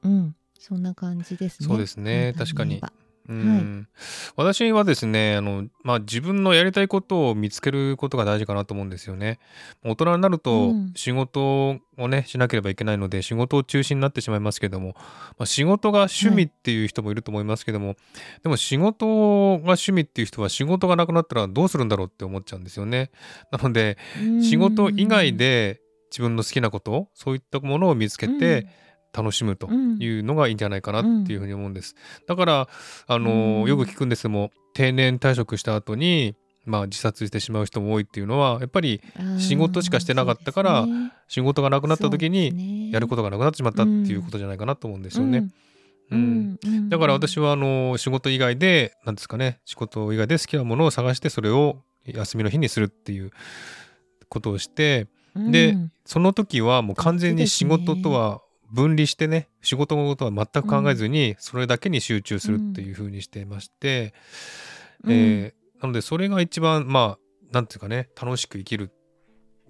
[0.02, 0.36] うん。
[0.58, 1.68] そんな感じですね。
[1.68, 2.34] そうですね。
[2.36, 2.80] 簡単言
[3.28, 3.88] うん。
[4.36, 9.38] 私はですねあの、まあ、自分のやりたいことを見つけることが大事かなと思うんですよね。
[9.84, 10.92] 大人になるとうん。
[10.94, 14.94] 仕事をねしなければいけないので仕事を中心になってしまいますけども、
[15.38, 17.96] まあ、仕事が趣味っていう人もいると思いますけども、
[18.42, 19.06] でも仕事
[19.58, 23.10] が趣味っていう人は仕事がなくなったらどうするんだろうって思っちゃうんですよね。
[23.52, 24.42] なのでうん。
[24.42, 28.66] 仕事以外で自分の好きなことそういったものを見つけて、
[29.12, 31.94] 楽しむというのがいいんじゃないかなっていうふうに思うんです。
[32.26, 32.68] だから
[33.06, 33.68] あの、うん。
[33.68, 41.12] よく聞くんですけども定年退職した後にまあ自殺してしまう人も多いっていうのはやっぱりうん仕事しかしてなかったからね。
[41.28, 45.48] 仕事がなくなった時ににやることがなくなってしまったっていうことじゃないかなと思うんですよね。
[46.10, 46.58] うん。
[46.88, 53.30] だから私はあの仕事以外で何ですかね仕事以外で好きなものを探してそれを休みの日にするっていう
[54.28, 64.14] ことをしてでその時はもう完全に仕事とは分離してね仕事のことは全く考えずにそれだけに集中するっていうふうにしていまして、
[65.06, 67.18] えーなのでそれが一番まあ
[67.52, 68.90] なんていうかね楽しく生きる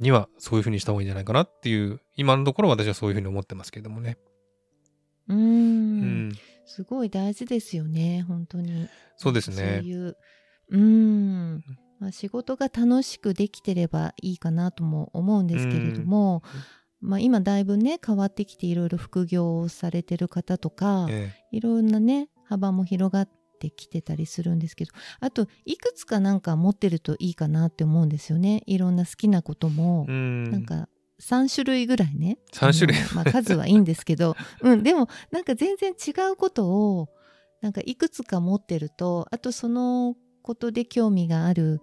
[0.01, 4.17] にはそういうふうにした方がいいんじゃないかなっていう今のところ私はそういうふうに思ってますけどもね。
[5.29, 6.29] ううん。
[6.29, 6.33] ん、
[6.67, 8.89] すごい大事ですよね本当に。
[9.17, 9.81] そうですそうね。
[9.81, 10.17] いう
[10.71, 11.63] うん、
[11.99, 16.43] まあ、仕事が楽しくできてればいいかなとも思うんですけれども、
[17.01, 23.29] まあ、今だいぶね変わってきていろいろ副業をされてる方とか、えいろんなね幅も広がっ
[23.61, 28.63] てきてたりするんですけどあといくつかなんか持ってるといいかなって思うんですよね。
[28.67, 30.89] いろんな好きなこともなんか
[31.21, 32.39] 3種類ぐらいね。
[32.53, 32.97] 3種類。
[33.15, 37.09] まあ、数はいいんですけど、 うん、でもなんか全然違うことを
[37.61, 41.81] なんかいくつか持ってるとあとそのことで興味がある、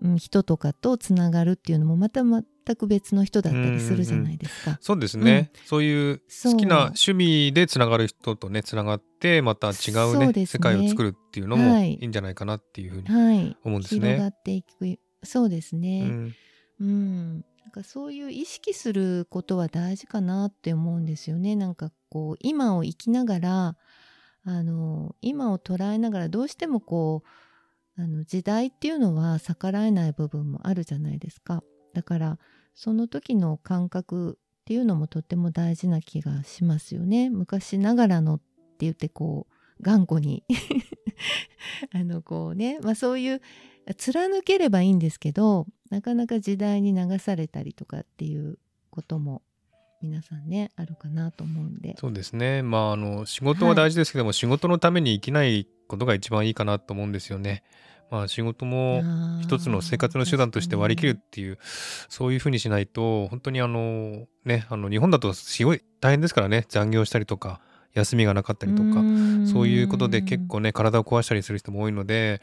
[0.00, 2.44] うん、人とかとつながるっていうのもまた全
[2.76, 4.78] く別の人だったりするじゃないですか。
[4.80, 10.46] そうですね、そういう好きな趣味でつながる人とねつながってまた違うねね。
[10.46, 11.94] 世界を作るっていうのもはい。
[11.94, 14.28] いいんじゃないかなっていうふうにはい、思うんです広がね。
[14.28, 16.06] っていくそうですうね。
[16.06, 16.34] ん。
[16.80, 21.56] うん、なんかそういう意識することは大事かなって思うんですよね。
[21.56, 23.76] なんかこう今を生きながら
[24.44, 27.28] あの今を捉えながらどうしてもこう
[27.98, 31.64] あの時代っていうのは逆らえない部分もあるじゃないですか。
[31.94, 32.38] だから
[32.74, 37.28] その時の感覚っていうのもとっても大事な気がしますよね。
[37.28, 38.44] 昔ながらのって
[38.80, 40.44] 言ってこう頑固に
[41.92, 43.40] あのこうね、まあ、そういう
[43.96, 48.58] 貫ければいいんですけどなかなか時代に流されたりとかっていう
[48.90, 49.42] ことも
[50.00, 51.94] 皆さんねあるかなと思うんで。
[51.98, 52.62] そうですね。
[52.62, 57.64] まああの仕事は大事ですけども、仕事のために生きないことが一番いいかなと思うんですよね。
[58.10, 59.02] まあ仕事も
[59.42, 61.58] 一つの生活の手段として割り切るっていう
[62.08, 66.64] そういうふうにしないと本当にあのねあの日本だとすごい大変ですからね。
[66.68, 67.60] 残業したりとか
[67.94, 69.02] 休みがなかったりとか
[69.50, 72.40] そういうことで結構ね体を壊したりする人も多いので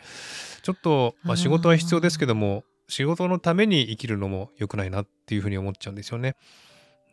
[0.63, 6.35] ちょっと、まあ、仕事は必要ですけども仕事のために生きるのも良くないなっていうふうに思っちゃうんですよね。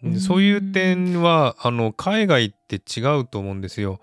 [0.03, 0.21] うん。
[0.21, 4.01] そういう点はあの海外って違うと思うんですよ。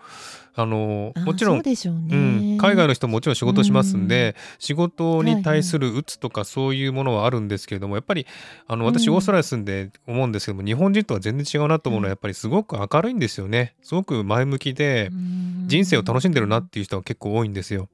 [0.55, 8.27] あのあもちろんそうん、海外の人ももちろん仕事しますんで、仕事に対すはる鬱とかそういうものはあるんですけれどもやっぱり
[8.67, 8.93] あのうん。
[8.93, 13.75] 私オーストラリア住んで思うんですけども、日本人とは全然違うなと思うのはやっぱりすごく明るいんですよね。
[13.83, 15.09] すごく前向きで
[15.67, 17.87] 人生を楽しんでるなっていう人は結構多いんですよ。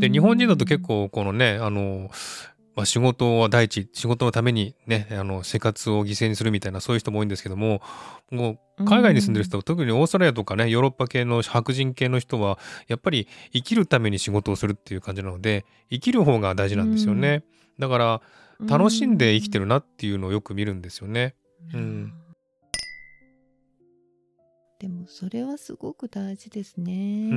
[0.00, 2.10] で日本人だと結構このねあの、
[2.78, 7.82] まあ、仕事は第一仕事のためにねあの生活を犠牲にするみたいなそういう人も多いんですけども
[8.30, 17.42] もう海外に住んでる人、特にオーストラリアとかねヨーロッパ系の白人系の人はやっぱり生きるために仕事をするっていう感じなので生きる方が大事なんですよね、
[17.80, 18.22] だから
[18.68, 21.34] 楽しんで生きてるなっていうのをよく見るんですよね。
[21.74, 22.12] うん
[24.80, 27.32] でもそれはすごく大事ですね、ん。
[27.32, 27.34] う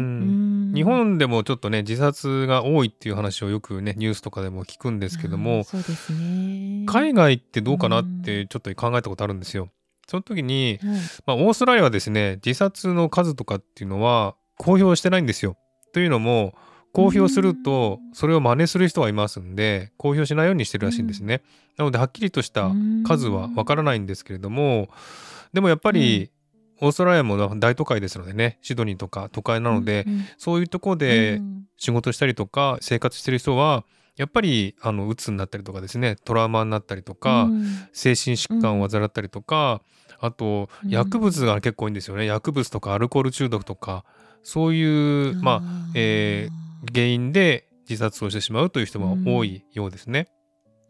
[0.72, 0.74] ん。
[0.76, 6.86] 日本でもちょっとね自殺が多いっていう話をよくねニュースとかでも聞くんですけどもそうですね。
[6.86, 9.70] 海外ってどうかなってちょっと考えたことあるんですよ。
[10.08, 11.00] その時に、はい。
[11.26, 15.58] まあ、オーストラリアはですね自殺の数とかっていうのは公表してないんですよ。
[15.94, 16.54] というのも
[16.94, 21.42] 公表するとそれを真似する人がいますんで公表しないようにしてるらしいんですね。
[21.78, 22.72] なのではっきりとした
[23.08, 24.90] 数はわからないんですけれども
[25.54, 26.30] でもやっぱり
[26.82, 30.26] オーストラリアも大都会ですのでねシドニーとか都会なので、うんうん。
[30.38, 31.64] そういうところでうん。
[31.78, 33.86] 仕事したりとか生活してる人は
[34.18, 37.64] やっぱりあの鬱になったりとかですねトラウマになったりとか、うん。
[37.94, 39.82] 精神疾患を患ったりとか、
[40.20, 40.90] あとうん。
[40.90, 44.04] 薬物が結構多いんですよね、薬物とかアルコール中毒とか
[44.44, 50.28] そういうまあ、えー原因で自殺をしてしまうという人も多いようですね。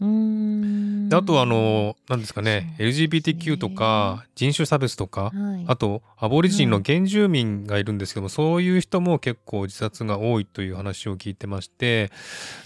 [0.02, 2.76] であとあの何ですかねね。
[2.80, 12.12] LGBTQ とか人種差別とかはい、あとアボリジンの原住民がいるんですけども、そういう人も結構自殺が多いという話を聞いてまして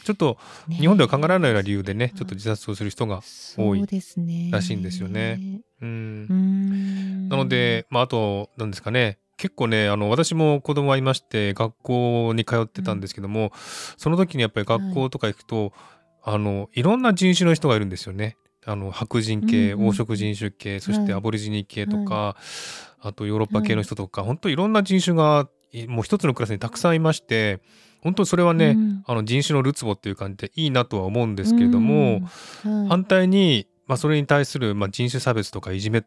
[0.03, 0.77] ちょっっとね。
[0.77, 3.21] 日本では考えられないような理由でねちょっと自殺をする人が
[3.57, 3.85] 多い
[4.51, 5.61] らしいんですよね。
[5.81, 5.85] う
[7.29, 13.51] なので、まあ、あと、なんですかね、結構ね、あの、私も子供はいまして、学校に通ってたんですけども、
[13.97, 15.73] その時にやっぱり学校とか行くと、
[16.25, 18.35] あの、いろんな人種の人がいるんですよね。
[18.65, 19.91] あの、白人系、うんうんうん。
[19.91, 22.35] 黄色人種系、そしてはいアボリジニ系とか、
[22.99, 27.61] あとヨーロッパ系の人とか、本当いろんな人種が、いもう一つのクラスにたくさんいまして、
[28.01, 29.03] 本当それはね、うん。
[29.05, 32.21] あの人種のるつぼっていう感じでいいなとは思うんですけれども、
[32.65, 32.79] うん。
[32.79, 32.87] はい。
[32.89, 36.03] 反対に、まあ、それに対する、まあ、人種差別とかいじめっ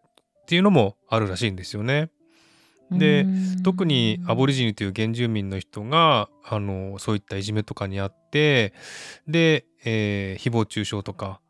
[0.46, 2.10] ていうのもあるらしいんですよね。
[2.90, 3.62] でうん。
[3.62, 8.72] 特にアボリジニという原住民の人があのそういったいじめとかにあって
[9.26, 11.40] で、えー誹謗中傷とか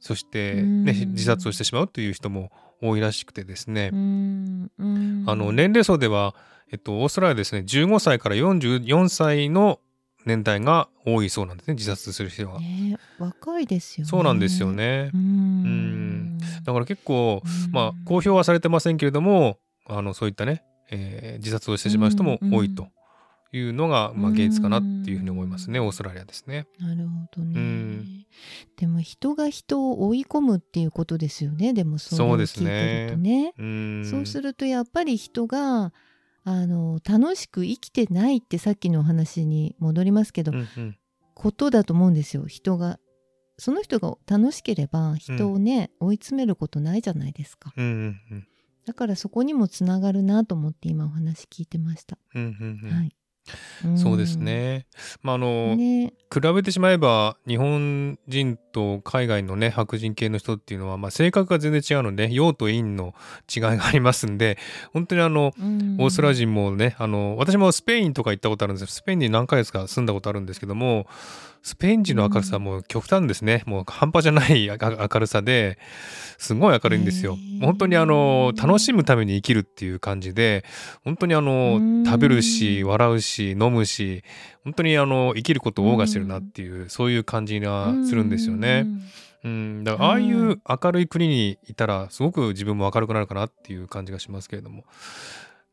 [0.00, 1.12] そして、ね、うん。
[1.12, 6.34] 自殺をしてしまうという人も多いらしくてですね、あの年齢層では、
[6.70, 9.80] えっと、オーストラリアですね15歳から44歳の
[10.24, 12.60] 年代が多いそうなんですね自殺する人は。
[12.60, 14.10] ね若いですよね。
[14.10, 15.10] そうなんですよね。
[15.12, 16.38] うん。
[16.64, 17.72] だから結構うん。
[17.72, 22.88] まあ、公表はされてませんけれどもあのそういったね、えー自殺をしてしまう人も多いと
[23.52, 25.86] いうのが、まあ、現実かなっていうふうに思いますね、うん。
[25.86, 26.66] オーストラリアですね。
[26.78, 28.26] なるほどね、うん。
[28.76, 31.72] でも人が人を追い込むっていうことですよね。
[31.72, 33.54] でもそうですを聞いてねるとね。
[33.58, 34.04] うん。
[34.04, 35.92] そうするとやっぱり人が
[36.44, 40.96] あの楽しく生きてないってさっきのお話に戻りますけど、うんうん。
[41.34, 42.46] ことだと思うんですよ。
[42.46, 42.98] 人が
[43.56, 47.72] その人が楽しければ人をね、追い詰めることないじゃないですか。
[47.76, 48.48] うんうんうん
[48.88, 52.96] だからそこにもつながるなと思って今お話聞いてました、うんうんうん。
[52.96, 53.14] はい、
[53.98, 54.86] そうですね。
[55.20, 56.14] まああうの、んね。
[56.32, 63.14] 比べてしまえば日本人と海外のね白人系の人っていうのは、まあ、性格が全然違うので陽と陰の
[63.54, 64.56] 違いがありますんで
[64.94, 65.96] 本当にあのうん。
[66.00, 71.06] オーストラリア人もね、あの、私もスペインとか行ったことあるんですスペインに何ヶ月か住んだことあるんですけども、
[71.62, 73.62] スペイン人の明るさはもう極端ですね。
[73.66, 75.78] もう半端じゃないあ明るさで、
[76.38, 77.36] すごい明るいんですよ。
[77.60, 80.64] 本当にあの、楽しむために生きるっていう感じで、
[81.04, 82.04] 本当にあうの、ん。
[82.04, 84.22] 食べるし、笑うし、飲むし、
[84.64, 88.86] 本当にあの、生きることを謳歌してるなっていう、そういう感じがするんですよね。
[89.44, 94.84] うん、だからああいう明るい国にいたらすごく自分も明るくなるかなっていう感じがしますけれども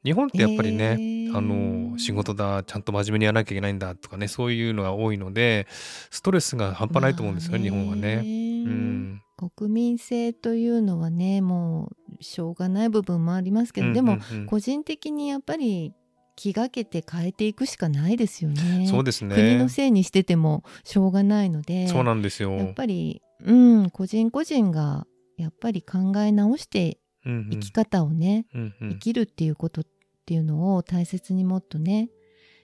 [0.06, 1.15] 日本ってやっぱりね、へー。
[1.36, 5.68] あの仕事だちゃんと真面目にやらなきゃいけないんだとかねそういうのが多いので
[6.10, 8.22] ストレスが半端ないと思うんですよ、まあ日本はね。
[8.24, 9.22] うん。
[9.38, 14.41] 国民性というのはねもうしょうがない部分もありますけど、でもうんうん。
[14.41, 15.91] うん個人的にやっぱり
[16.38, 18.88] 気がけて変えていくしかないですよね。
[18.89, 19.36] そうですね。
[19.36, 22.54] 国のせいにしててもしょうがないのでそうなんですよ。
[22.54, 25.06] やっぱり、うん、個人個人が
[25.38, 28.89] やっぱり考え直して生き方をね、うんうん。
[28.91, 29.94] 生きるっていうことって
[30.33, 32.09] いうのを大切にもっとね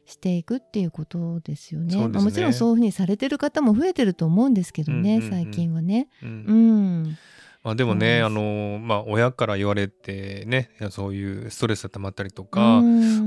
[0.06, 1.96] していくっていうことですよね。
[1.96, 2.08] ね。
[2.08, 5.32] まあもちろんそういうふうにされてる方も増えてると思うんですけどね、うんうんうん。
[5.32, 6.08] 最近はね。
[6.24, 6.30] うん。
[6.30, 7.18] うん、
[7.64, 12.82] まあ、でもねあの、まあ、親から言われてねそういうストレスが溜まったりとか、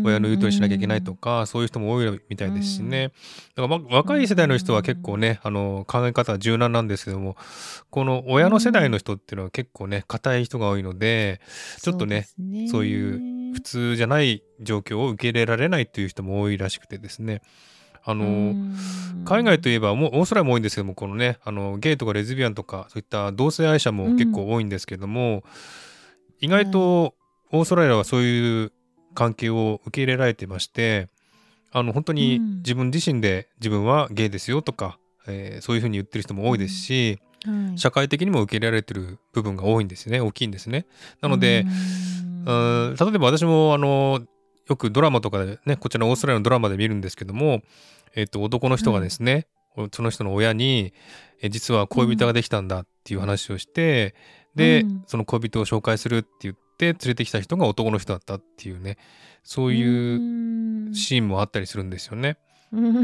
[0.05, 3.13] 親の言う通りしなきゃいけないとか、そういう人も多いみたいですしね。
[3.55, 7.37] だからまあ若い世代の人は結構ね、あの考え方は柔軟なんですけども、
[7.91, 11.41] この親の世代の人っていうのは結構ね、硬い人が多いので、
[11.81, 12.27] ちょっとね。
[12.71, 17.41] そういう普通じゃない状況を受け入れられないっていう人も多いらしくてですね。
[18.05, 18.77] あの、うん。
[19.25, 25.43] 海外といえばもうオーストラリアも多いんですけどもこのねあのゲイとかレズビアンとかそういった同性愛者も結構多いんですけども、
[26.41, 27.15] 意外と
[27.51, 28.73] オーストラリアはそういう
[29.15, 31.09] 関係を受け入れられてまして
[31.73, 32.57] あの本当にうん。
[32.59, 37.79] 自分自身で自分はゲイですよとか、えーそういうふうに言ってる人も多いですし、はい。
[37.79, 40.21] 社会的にも受け入れられてる部分が多いんですね。
[40.21, 40.87] 大きいんですね。
[41.21, 41.65] なので、
[42.45, 42.89] うん。
[42.89, 44.21] うん例えば私もあの
[44.69, 47.63] よくドラマとかでねこちらのオーストラリアのドラマで見るんですけども、
[48.15, 49.47] えっと男の人がですね、
[49.93, 50.93] その人の親に
[51.43, 54.15] え実は恋人ができたんだっていう話をして、
[54.55, 55.05] で、うん。
[55.07, 58.99] その恋人を紹介するって言って連れてきた人が男の人だったっていうね
[59.43, 60.17] そうい
[60.91, 62.39] うシーンもあったりするんですよね。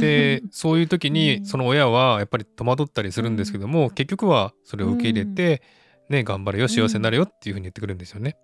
[0.01, 1.15] でそういう時うん。
[1.15, 5.63] にその親はやっぱり戸惑ったりするんですけども、結局はそれを受け入れて、
[6.09, 7.99] ね頑張れよ幸せになれよっていうふうに言ってくるん。
[7.99, 8.37] ですよね。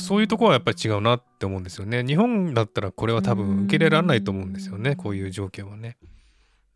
[0.00, 2.04] そういうところはやっぱり違うなって思うんですよね。
[2.04, 5.98] 日本だったらこれは多分受け入れられないと思うんですよね、うんこういう条件はね。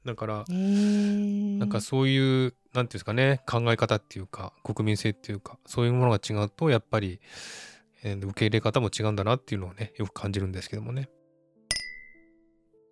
[0.05, 7.21] だから、へーなんかそういう、なんていうんですかね、考え方っていうか、国民性っていうか、そういうものが違うと、やっぱり、
[8.05, 11.09] えー受け入れ方も違うんだなっていうのをね、よく感じるんですけどもね。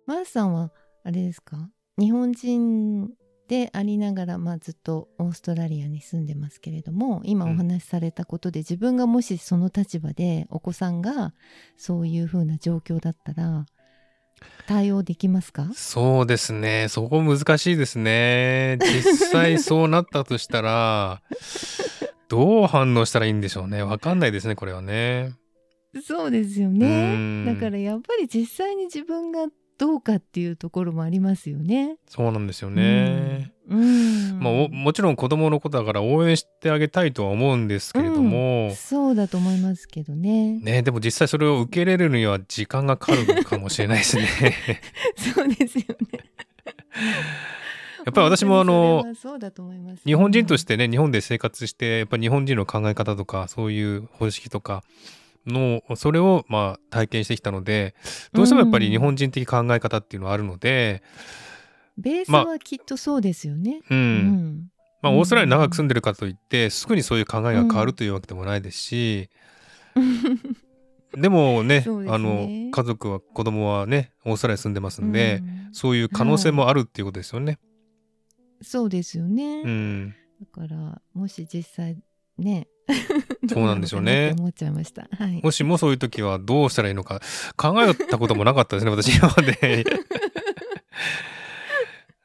[0.05, 0.71] マースさんは
[1.03, 1.69] あれですか？
[1.97, 3.09] 日本人
[3.47, 11.33] でありながら、まあ、ずっとオーストラリアに住んでますけれども今お話しされたことで、自分がもしその立場でお子さんが
[11.77, 13.65] そういう風な状況だったら
[14.67, 15.69] 対応できますか？
[15.75, 16.87] そうですね。
[16.89, 18.77] そこ難しいですね。
[18.81, 21.21] 実際そうなったとしたら
[22.27, 23.83] どう反応したらいいんでしょうね。
[23.83, 25.33] わかんないですねこれはね。
[26.03, 27.45] そうですよね。
[27.45, 29.45] だからやっぱり実際に自分が
[29.77, 31.97] どうかっていうところもありますよね。
[32.07, 33.51] そうなんですよね。
[33.67, 40.59] うん、まあもちろん子供のことだから応援してあげたいとは思うんですけれども、うん、そうだと思いますけどね。
[40.59, 44.27] ねでも実際それを受け入れるには時間がかかるかもしれないですね。
[45.17, 46.19] そうですよね。
[48.05, 49.03] やっぱり私もあの、
[50.05, 54.83] 日本人としてね日本で生活してやっぱり日本人の考え方とかそういう方式とか
[55.47, 57.95] のそれをまあ体験してきたので
[58.33, 61.03] どうしてもやっぱり日本人的考え方っていうのはあるので、
[61.97, 63.81] うん、ベースはきっとそうですよね。
[63.89, 64.71] まあ、うん、
[65.01, 69.29] まあ、オーストラリアに長く住んでるかといってすぐにそういう考えが変わるというわけでもないですし、
[69.95, 69.99] う
[71.17, 77.53] ん、でもね、 ね、あの家族は子供はねオーストラリアに住んでますんで、そういう可能性もあるっていうことですよね。
[77.53, 77.57] は
[78.61, 81.97] い、そうですよね、うん、だからもし実際
[82.37, 82.67] ね
[83.49, 84.35] そうなんでしょうね。
[84.37, 85.07] 思っちゃいました。
[85.17, 85.41] はい。
[85.43, 87.19] もしもそういう時はどうしたらいいのか
[87.57, 89.85] 考えたこともなかったですね、 私今まで。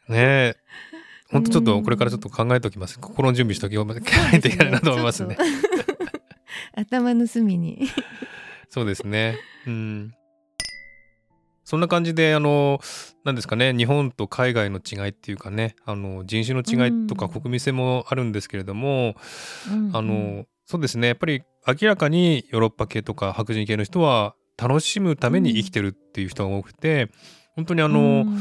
[0.08, 0.56] ねえ。
[1.30, 2.98] ほんとちょっとこれからちょっと考えておきます。
[2.98, 3.82] 心の準備しておきな
[4.36, 5.36] いといけないなと思いますね。
[6.74, 7.88] 頭の隅に。
[8.68, 9.38] そうですね。
[9.66, 10.14] うん。
[11.71, 12.81] そんな感じで、あの、
[13.23, 19.14] 何ですかね、日本と海外の違いっていうかね、あの、人種の違いとか国民性もあるんですけれども、
[19.73, 27.09] うん、あの、そうですね、やっぱり明らかにヨーロッパ系とか白人系の人は楽しむために生きてるっていう人が多くて、
[27.55, 28.37] 本当にあの、うん、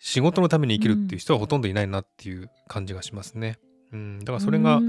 [0.00, 3.60] 仕事のために生きるっていう人はほとんどいないなっていう感じがしますね。
[3.92, 4.80] うん、だからそれが、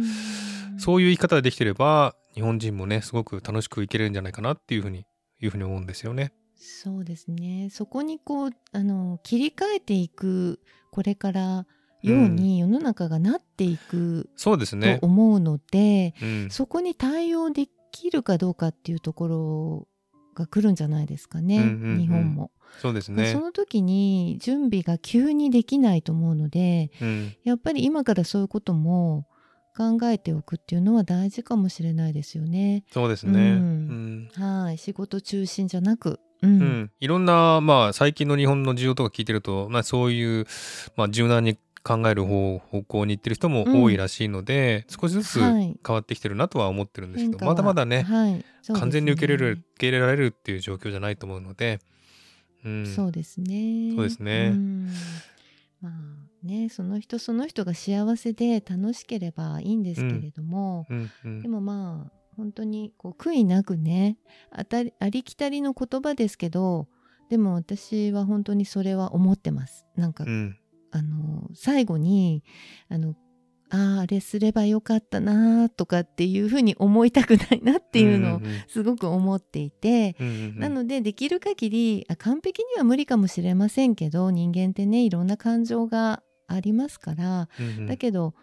[0.80, 5.06] そういう生き方でできてれば、日本人もね、すごく楽しく生きれるんじゃないかなっていうふうに、
[5.40, 6.32] いうふうに思うんですよね。
[6.58, 7.70] そうですね。
[7.72, 10.60] そこにこうあの切り替えていく
[10.92, 11.66] これから
[12.02, 15.00] ように世の中がなっていく、そうですね。
[15.00, 19.88] と思うので、うん、そこに対応できるかどうかっていうところ
[20.36, 22.52] が来るんじゃないですかね、うんうんうん、日本も。
[22.82, 23.32] そうですね。
[23.32, 29.26] その時に準備が急にできないと思うので、うん、やっぱり今からそういうことも
[29.76, 32.84] 考えておくっていうのは大事かもしれないですよね。
[32.92, 34.78] そうですね、うん、はい。
[34.78, 40.46] 仕事中心じゃなくうん、うん、いろんな、まあ、最近の日本の需要とか聞いてると、まあ、そういう、
[40.96, 48.34] まあ、柔軟に考える方方向に行ってる人も多いらしいので、うん、少しずつ変わってきてるなとは思ってるんですけど、はい、まだまだねはい。
[48.34, 51.80] ね、完全に受け入れる受け入れられるっていう状況じゃないと思うので、
[52.66, 53.94] うん、そうですね。
[53.96, 54.52] そうですね、
[55.82, 55.94] まあ
[56.46, 61.12] ねその人その人が幸せで楽しければいいんですけれども、うん。
[61.24, 64.18] うん、でもまあ本当にこう悔いなくね
[64.52, 66.88] あたりありきたりの言葉ですけど
[67.30, 69.86] でも私は本当にそれは思ってます。
[69.96, 70.58] なんか、うん、
[70.92, 72.44] あの最後に
[72.90, 73.16] あの
[73.70, 88.34] あああれすればよかったなとかっていうふうに思いたくないなっていうのをすごく思っていて、うんうん、なのでできる限りあ完璧には無理かもしれませんけど人間ってねいろんな感情がありますから、うんうん、だけど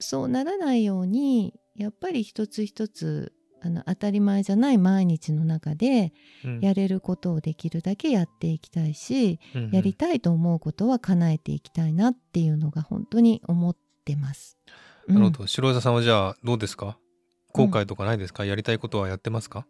[0.00, 3.32] そうならないようにやっぱり一つ一つ
[3.64, 6.12] あの当たり前じゃない毎日の中で
[6.60, 14.58] やれることをできるだけやっていきたいし、うん、やりたいと思うことは叶えていきたいなっていうのが本当に思ってます。
[15.06, 16.98] なるほど、白井さんはじゃあどうですか？
[17.52, 19.66] 後悔とかないですか、うん、やりたいことはやってますか？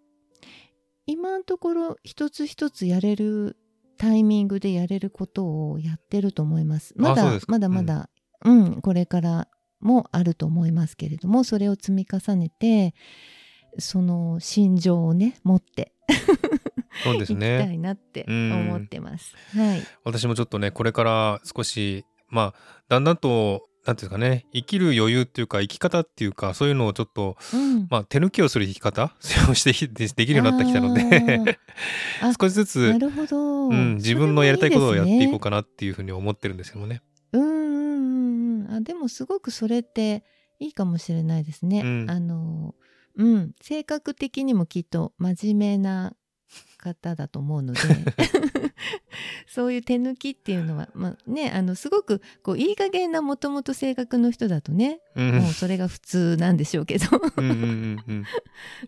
[1.07, 3.57] 今のところ一つ一つやれる
[3.98, 6.94] タイミングでやれることをやってると思います。
[6.96, 8.09] まだまだまだ、
[8.44, 9.48] うん、うん、これから
[9.83, 12.95] もあると思いますけれどもそれを積み重ねて
[13.78, 15.93] その心情をね持って
[17.05, 17.59] そうですね。
[17.59, 19.35] 行きたいなって思ってます。
[19.57, 19.83] はい。
[20.05, 22.55] 私もちょっとねこれから少しまあ
[22.89, 29.14] だんだんとなんていうかね生きる余裕っていうか生き方っていうかそういうのをちょっと、うん、まあ手抜きをする生き方
[29.51, 31.59] をしてでできるようになってきたので
[32.39, 37.03] 少しずつなるほど、うん、自分のやりたいことをやっていこうかなっていうふうに思ってるんですけどね。
[38.83, 40.24] でもすごくそれって
[40.59, 41.83] いいかもしれないですね。
[41.83, 42.74] うん、あの
[43.14, 46.16] うん、性格的にもきっと真面目な
[46.78, 47.80] 方だと思うので。
[49.47, 57.07] そういう手抜きっていうのは、まあね、あのすごくこういい加減なもともと性格の人だとね、うん、もうそれが普通なんでしょうけど。
[57.37, 57.99] うん、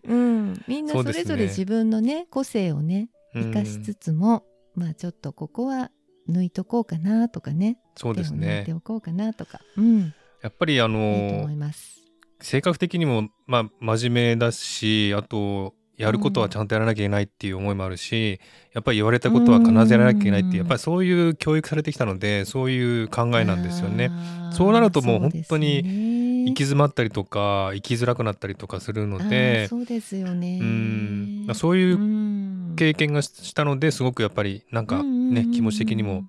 [0.03, 4.43] うん、みんなそれぞれ自分のね個性をね生かしつつも、
[4.73, 5.91] まあちょっとここは
[6.29, 7.77] 抜いとこうかなとかね。
[7.95, 8.63] そうですね。
[8.65, 12.01] ておこうかなとか、うん、やっぱりあのいます。
[12.41, 18.39] 性格的にもまあ真面目だしあとやることはちゃんとやらなきゃいけないっていう思いもあるし、
[18.73, 20.57] やっぱり言われたことは必ずやらなきゃいけないっていううん。
[20.57, 24.11] やっぱりそういう教育されてきたのでそういう考えなんですよね。
[24.51, 30.59] そうなるともう本当にね行き詰まったりとか生きづらくなったりとかするのでそうですよね。
[30.61, 31.47] うん。
[31.55, 32.34] そういううん
[32.75, 36.25] 経験がしたのですごくやっぱりなんかね気持ち的にも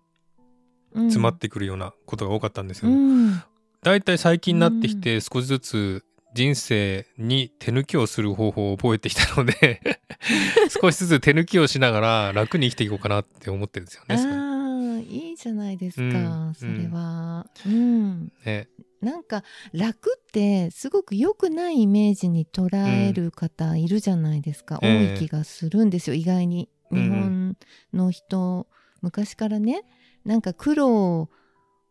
[0.95, 3.43] 詰まってくるようなことが多かったんですけど、うん。
[3.83, 9.81] だいたい最近になってきて少しずつ人生に手抜きをする方法を覚えてきたので
[10.83, 14.17] 少しずつ手抜きをしながら楽に生きていこうかなって思ってるんですよね。
[14.17, 16.09] あいいじゃないですか、う
[16.51, 16.55] ん。
[16.55, 17.47] それは。
[17.65, 18.33] うん。
[18.45, 18.69] ね
[19.01, 24.97] なんか楽ってすごく良くないイメージに捉える方いるじゃないですか、ええ。
[24.99, 26.15] 多い気がするんですよ。
[26.15, 27.57] 意外にうん日本
[27.93, 28.67] の人、
[29.03, 29.83] 昔からね
[30.25, 31.29] なんか苦労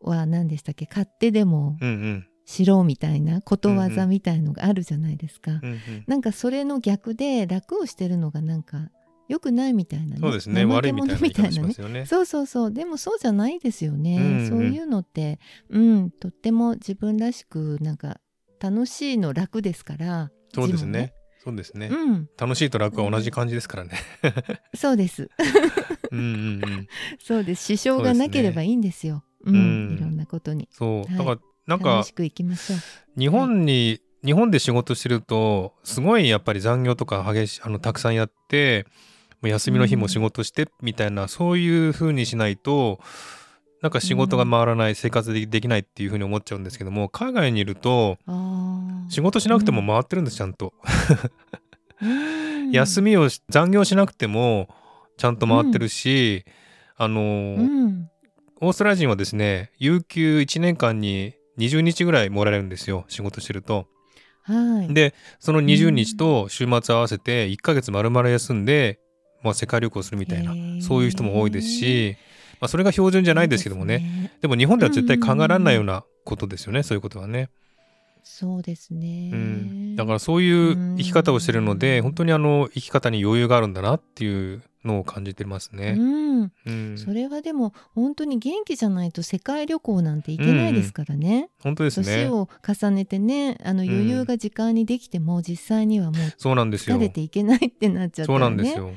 [0.00, 0.86] は何でしたっけ？
[0.88, 2.26] 勝手でもうんうん。
[2.44, 4.10] しろみたいなことわざうんうん。
[4.10, 6.04] みたいのがあるじゃないですか、うんうん。
[6.06, 8.88] なんかそれの逆で楽をしてるのがなんか
[9.28, 10.20] 良くないみたいなね。
[10.20, 10.64] そうですね。
[10.64, 11.66] 悪いみたいな者言い方しね。
[11.66, 12.06] ますよね。
[12.06, 12.72] そうそうそう。
[12.72, 14.48] でもそうじゃないですよね、うんうん。
[14.48, 18.20] そういうのってうんとっても自分らしくなんか
[18.60, 21.12] 楽しいの楽ですからそうですね。
[21.44, 21.88] そうですね。
[21.92, 22.28] うん。
[22.36, 23.92] 楽しいと楽は同じ感じですからね。
[24.74, 25.30] そうです。
[26.10, 26.86] うんうんうん。
[27.20, 27.64] そうです。
[27.64, 29.22] 支障がなければいいんですよ。
[29.44, 29.58] うん、う
[29.92, 29.96] ん。
[29.96, 30.68] いろんなことに。
[30.72, 31.12] そう。
[31.12, 31.18] はい。
[31.18, 32.78] だからなんか楽しくいきましょう。
[33.18, 38.90] 日本に、日本で仕事してるとすごいやっぱり残業とか激しあのたくさんやっても
[39.42, 43.00] う休みの日も仕事してみたいな、そういう風にしないと
[43.82, 48.18] なんか仕事が回らない、生活でできないっていう風に思っちゃうんですけども海外にいると
[49.08, 50.72] 仕事しなくても回ってるんですちゃんと、
[52.02, 52.70] うん。
[52.72, 54.68] 休みをし残業しなくても
[55.18, 56.44] ちゃんと回ってるし、
[56.96, 57.56] あの
[58.60, 63.86] オーストラリア人はですね有給1年間に20日ぐらいもらえるんですよ仕事してると。
[64.42, 64.94] はい。
[64.94, 68.98] でその20日と週末合わせて1ヶ月丸々休んで、
[69.46, 72.16] まあ、世界旅行するみたいなそういう人も多いですし、
[72.60, 77.50] まあ、それが標準じゃないですけどもねいいでも日本では絶対考えられないようなことですよね、そういうことはね、
[78.24, 85.94] そうですね、うん、だからそういう生き方をしてるので、うん本当にあの生き方に余裕があるんだなっていうのを感じてますね。
[85.98, 91.50] うんうん、それはでも本当に元気じゃないと世界旅行なんて行けないですからね。
[91.62, 92.06] 本当ですね。
[92.06, 97.00] 年を重ねてねあのうん余裕が時間にできても、実際にはもうそうなんですよ疲。
[97.00, 98.56] れていけないってなっちゃったそうらね。
[98.56, 98.92] なんですよ。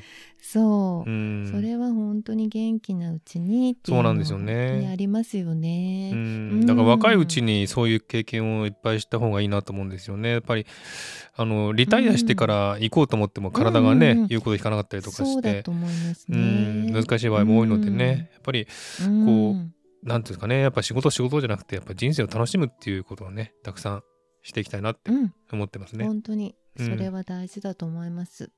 [0.52, 1.08] そう。
[1.08, 4.88] う、ん、それは本当に元気なうちにそうなんですよね。
[4.90, 6.10] ありますよね。
[6.12, 10.30] うん、だから若いうちにそういう経験をいっぱいした方がいいなと思うんですよね。
[10.30, 10.66] やっぱり
[11.36, 14.16] あのリタイアしてから行こうと思っても体がね、うん。
[14.18, 14.22] うん。
[14.22, 15.62] うん言うこと聞かなかったりとかして。
[16.28, 18.66] 難しい場合も多いのでね、やっぱり
[19.04, 19.54] うん、こ
[20.02, 20.60] なんていうんですかね。
[20.62, 24.02] やっぱ仕事仕事じゃなくてやっぱ人生を楽しむっていうことをねたくさん
[24.42, 26.06] していきたいなってうん、思ってますね。
[26.06, 26.56] 本当に。
[26.76, 26.86] うん。
[26.86, 28.50] それは大事だと思います。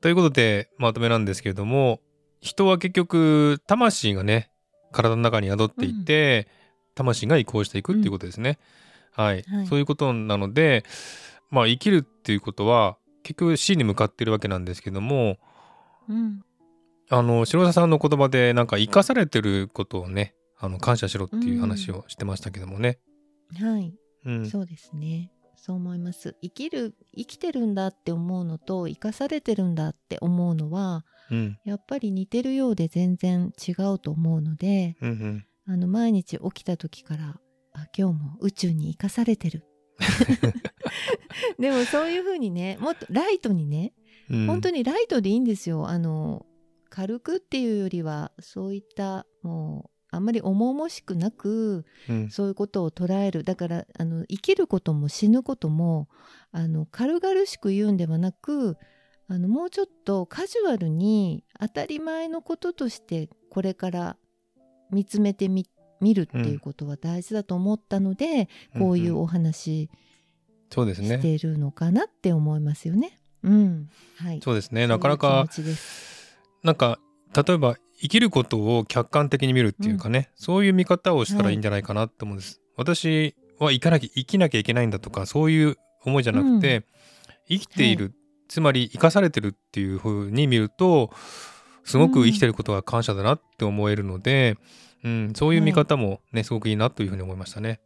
[0.00, 2.00] ということでまとめなんですけれども
[2.40, 4.50] 人は結局魂がね
[4.92, 6.48] 体の中に宿っていて、
[6.94, 8.58] 魂が移行していくっていうことですね。
[9.12, 10.84] はい、はいそういうことなので
[11.50, 15.38] まあ生きるっていうことは結局死に向かってるわけなんですけども
[16.08, 16.40] うん、
[17.10, 22.98] あの白田さんの言葉でなんか生かされてることをねあの感謝しろっていう話をしてましたけどもね。
[23.60, 23.94] はい。
[24.26, 25.30] うん、そうですね。
[25.60, 26.36] そう思います。
[26.40, 37.40] 生きる生きてるんだって思うのと生かされてるんだって思うのはうんやっぱり似てるようで全然違うと思うので、うんうんあの毎日起きた時から
[37.74, 39.64] あ今日も宇宙に生かされてる。
[41.58, 43.92] でもそういう風にねもっとライトにね、
[44.30, 45.88] うん本当にライトでいいんですよ。
[45.88, 46.46] あの
[46.90, 52.30] 軽くっていうよりはそういったもうあんまり重々しくなくうん。
[52.30, 53.44] そういうことを捉える。
[53.44, 56.08] だからあの生きることも死ぬことも
[56.52, 58.76] あの軽々しく言うんではなく
[59.28, 64.16] あのもうちょっとカジュアルに当たり前のこととしてこれから
[64.90, 65.66] 見つめてみ
[66.00, 68.48] 見るっていうことは大事だと思ったので、
[68.78, 69.90] こういんうお話
[70.70, 71.18] そうですね。
[71.18, 73.18] してるのかなって思いますよね。
[73.42, 74.40] うん、はい。
[74.42, 74.86] そうですね。
[74.86, 75.46] なかなか
[76.62, 76.98] なんか
[77.34, 82.60] 例えば生きることを客観的に見るっていうかね、そういう見方をしたらいいんじゃないかなって思うんです。
[82.76, 86.84] 私は生かなきゃ生きなきゃいけないんだとかそういう思いじゃなくて、
[87.48, 88.14] 生きている、
[88.48, 91.10] つまり生かされてるっていう風に見ると
[91.84, 94.56] すごく生きてることが感謝だなって思えるので、
[95.04, 97.80] うんそういう見方もね、すごくいいなというふうに思いましたね。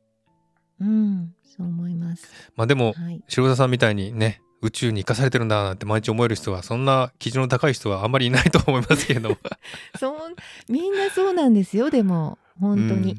[0.81, 2.27] うん、そう思います。
[2.57, 3.23] まあでもはい。
[3.29, 9.31] 白田さんみたいにね宇宙に生かされてるんだなんて毎日思える人はそんな基準の高い人はあんまりいないと思いますけれど。
[9.31, 9.37] も
[9.99, 10.19] そう
[10.69, 13.19] みんなそうなんですよでも本当に、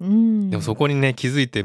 [0.00, 1.64] うん、でもそこにね気づいて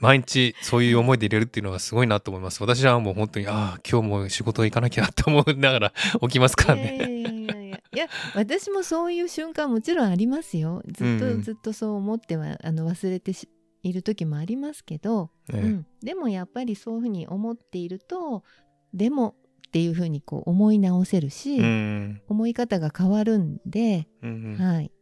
[0.00, 2.62] 毎日そういう思いで入れるっていうのはすごいなと思います。
[2.62, 5.92] 私はもう本当にああ今日も仕事行かなきゃって思いながら
[6.22, 6.96] 起きますからね。
[6.96, 7.78] いやいやいやいや。
[7.94, 10.82] いや私もそういう瞬間もちろんありますよ。
[10.86, 11.42] ずっと、うんうん。
[11.42, 13.48] ずっとそう思ってはあの忘れてし
[13.82, 15.60] いる時もありますけど、ええ。
[15.60, 18.44] うん、でもやっぱりそういうふうに思っていると
[18.94, 19.34] でも
[19.68, 22.22] っていうふうにこう思い直せるし、うん。
[22.28, 24.64] 思い方が変わるんで、うんうん。
[24.64, 24.92] はい。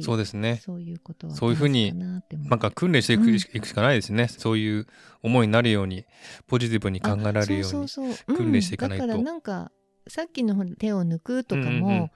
[0.00, 0.60] そうですね。
[0.64, 3.36] そういうことはそういうふうになんか訓練していく,、うん。
[3.36, 4.28] いくしかないですね。
[4.28, 4.86] そういう
[5.22, 6.06] 思いになるように
[6.46, 7.88] ポジティブに考えられるように
[8.34, 9.04] 訓練していかないと。
[9.04, 9.70] うんだからなんか
[10.06, 12.02] さっきの手を抜くとかも、うんうん。
[12.02, 12.10] うん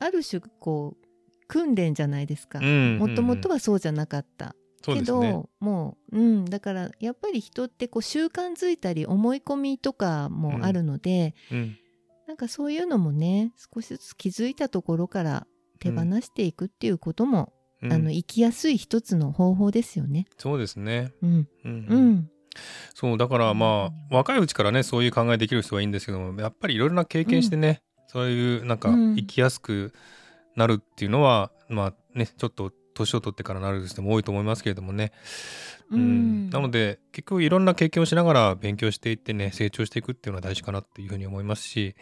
[0.00, 1.08] ある種こう
[1.48, 2.60] 訓練じゃないですか。
[2.60, 11.76] うんもともとははそうじゃなかった、けど、もう、うん、だからやっぱり人ってこう習慣づいたり思い込みとかもあるので、うん。
[12.26, 15.46] なんかそういうのもね少しずつ気づいたところから
[15.80, 17.52] 手放していくっていうことも、
[17.82, 17.92] うん。
[17.92, 20.26] あの生きやすい一つの方法ですよね。
[20.36, 21.12] そうですね。
[21.22, 22.30] うん、うんうん、
[22.94, 29.16] そうだからまあ若いうちからねそういう考えできる人はいいんですけどもやっぱりいろいろな経験してね、そういうなんかうん。
[29.16, 29.92] 生きやすく
[30.56, 35.12] なるっていうのは、まあねちょっと年を取ってからなる人も多いと思いますけれどもね、
[35.90, 36.50] うん。
[36.50, 41.96] なので結局いろんな経験をしながら勉強していってね成長していくっていうのは大事かなっていうふうに思いますし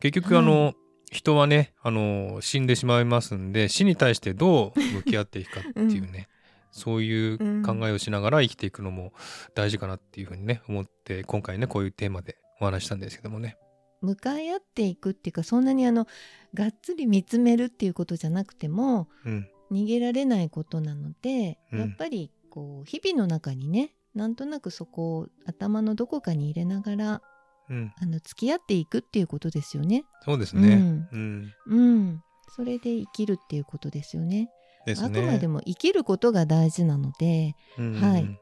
[0.00, 0.74] 結局あの、
[1.10, 6.28] 人はねあの死んでしまいますんで死に対してどう向き合っていくかっていうね、
[6.70, 9.12] そういう考えをしながら生きていくのも
[9.54, 13.56] 大事かなっていうふうにね思って今回ねこういうテーマでお話ししたんですけどもね。
[14.00, 16.06] 向かい合っていくっていうかそんなにあの
[16.54, 27.22] がっつり見つめるっていうことじゃなくてもうん逃げられないことなので、うんやっぱりこう日々の中にねなんとなくそこを頭のどこかに入れながら
[27.70, 30.04] うん、あの付き合っていくっていうことですよね。
[30.24, 30.74] そうですね。
[30.74, 32.22] うんうん、うん、
[32.56, 34.48] それで生きるっていうことですよね。
[34.86, 35.20] ですね。
[35.20, 38.40] あくまでも生きることが大事なのでうんはい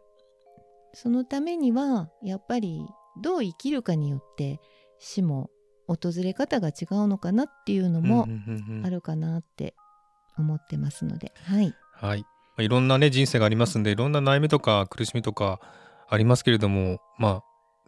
[0.95, 2.87] そのためにはやっぱり
[3.21, 4.61] どう生きるかによって
[4.99, 5.51] 死も
[5.87, 9.75] 訪れ方が違うのかなっていうのもうんうんうんうんあるかなって
[10.39, 11.75] 思ってますので、はい。
[11.93, 12.21] はい。
[12.21, 12.27] ま
[12.59, 15.61] あいろんなね人生がありますんでいろんな悩みとか苦しみとか
[16.09, 17.43] ありますけれどもま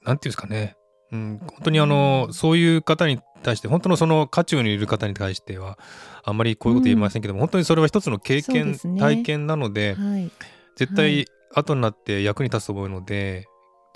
[0.04, 0.76] あなんていうんですかね、
[1.10, 5.78] うん、本当にあの、うんそういう方に対して本当のその渦中にいる方に対しては
[6.24, 10.30] あんまりこういうこと言いませんけども、本当にそれは一つの経験、ね体験なのではい。
[10.76, 13.46] 絶対はい後になって役に立つと思うので、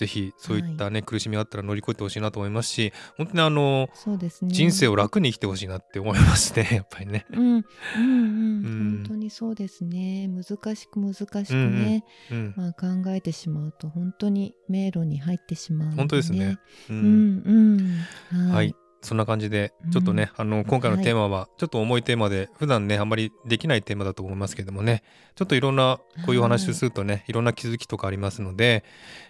[0.03, 4.51] ぜひそういったね、苦しみがあったら乗り越えてほしいなと思いますし本当にあの、そうですね。
[4.53, 7.25] 人生を楽に生きてほしいなって思いますね やっぱりね。
[7.31, 7.63] うん、うん、うん、
[7.97, 10.29] うん本当にそうですね。
[10.29, 15.95] 難しく難しくね、うん、まあ考えてしまうと本当に迷路に入ってしまうね。
[15.95, 16.59] 本当ですね。
[16.91, 18.75] ううんん、うん、ははいい。
[19.03, 25.03] そんな感じでうんちょっとね、あの今回のテーマはちょっと重いテーマで、普段ねあんまりできないテーマだと思いますけどもね
[25.35, 28.85] ちょっといろんなこういうお話をするとね、い、ろんな気づきとかありますので、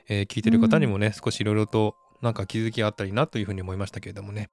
[0.08, 4.48] えー聞いてる方にもね、少しいろいろとなんか気づきがあったりなというふうに思いましたけれどもね。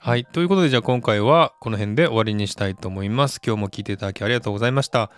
[0.00, 0.26] はい。
[0.26, 3.40] ということで、じゃあ今回はこの辺で終わりにしたいと思います。
[3.42, 5.10] 今日も聞いていただきありがとうございました。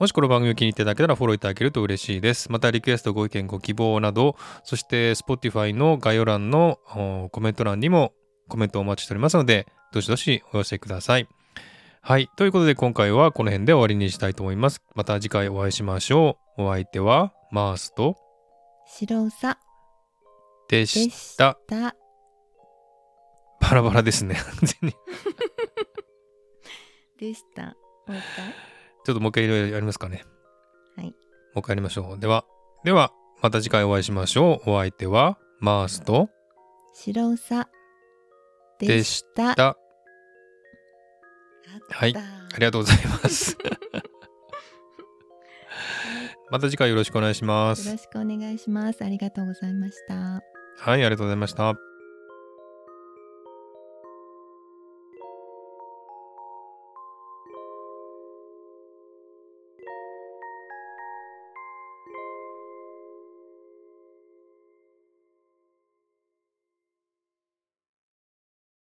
[0.00, 2.50] もしこの番組を気に入っていただけたらフォローいただけると嬉しいです。
[2.50, 4.34] またリクエスト、ご意見、ご希望など、
[4.64, 8.14] そして Spotify の概要欄のおコメント欄にも
[8.52, 11.26] コメントをお待ちしておりますので、どしどしお寄せください。
[12.02, 12.28] はい。
[12.36, 14.82] ということで今回はこの辺で終わりにしたいと思います。
[14.94, 16.62] また次回お会いしましょう。
[16.64, 18.16] お相手はマースと
[18.86, 19.58] 白さ
[20.68, 21.10] ででし。
[21.10, 21.94] したた。
[23.60, 24.34] バラバラですね。
[24.34, 24.94] 完全に
[27.18, 27.62] でした。
[27.62, 27.72] も
[28.08, 28.54] う一回。
[29.04, 30.24] ちょっともう一回やりますかね。
[30.96, 31.06] はい。
[31.06, 32.18] もう一回やりましょう。
[32.18, 32.44] では、
[32.84, 34.70] では、また次回お会いしましょう。
[34.70, 36.28] お相手は、マースと
[36.92, 37.68] 白さ
[38.86, 39.54] ででしした。
[39.54, 39.68] た。
[39.68, 39.76] あ
[41.90, 43.56] はいありがとうございます。
[46.50, 47.86] また次回よろしくお願いします。
[47.86, 49.02] よろしくお願いします。
[49.04, 50.14] ありがとうございました。
[50.14, 50.42] は
[50.88, 51.74] い、ありがとうございました。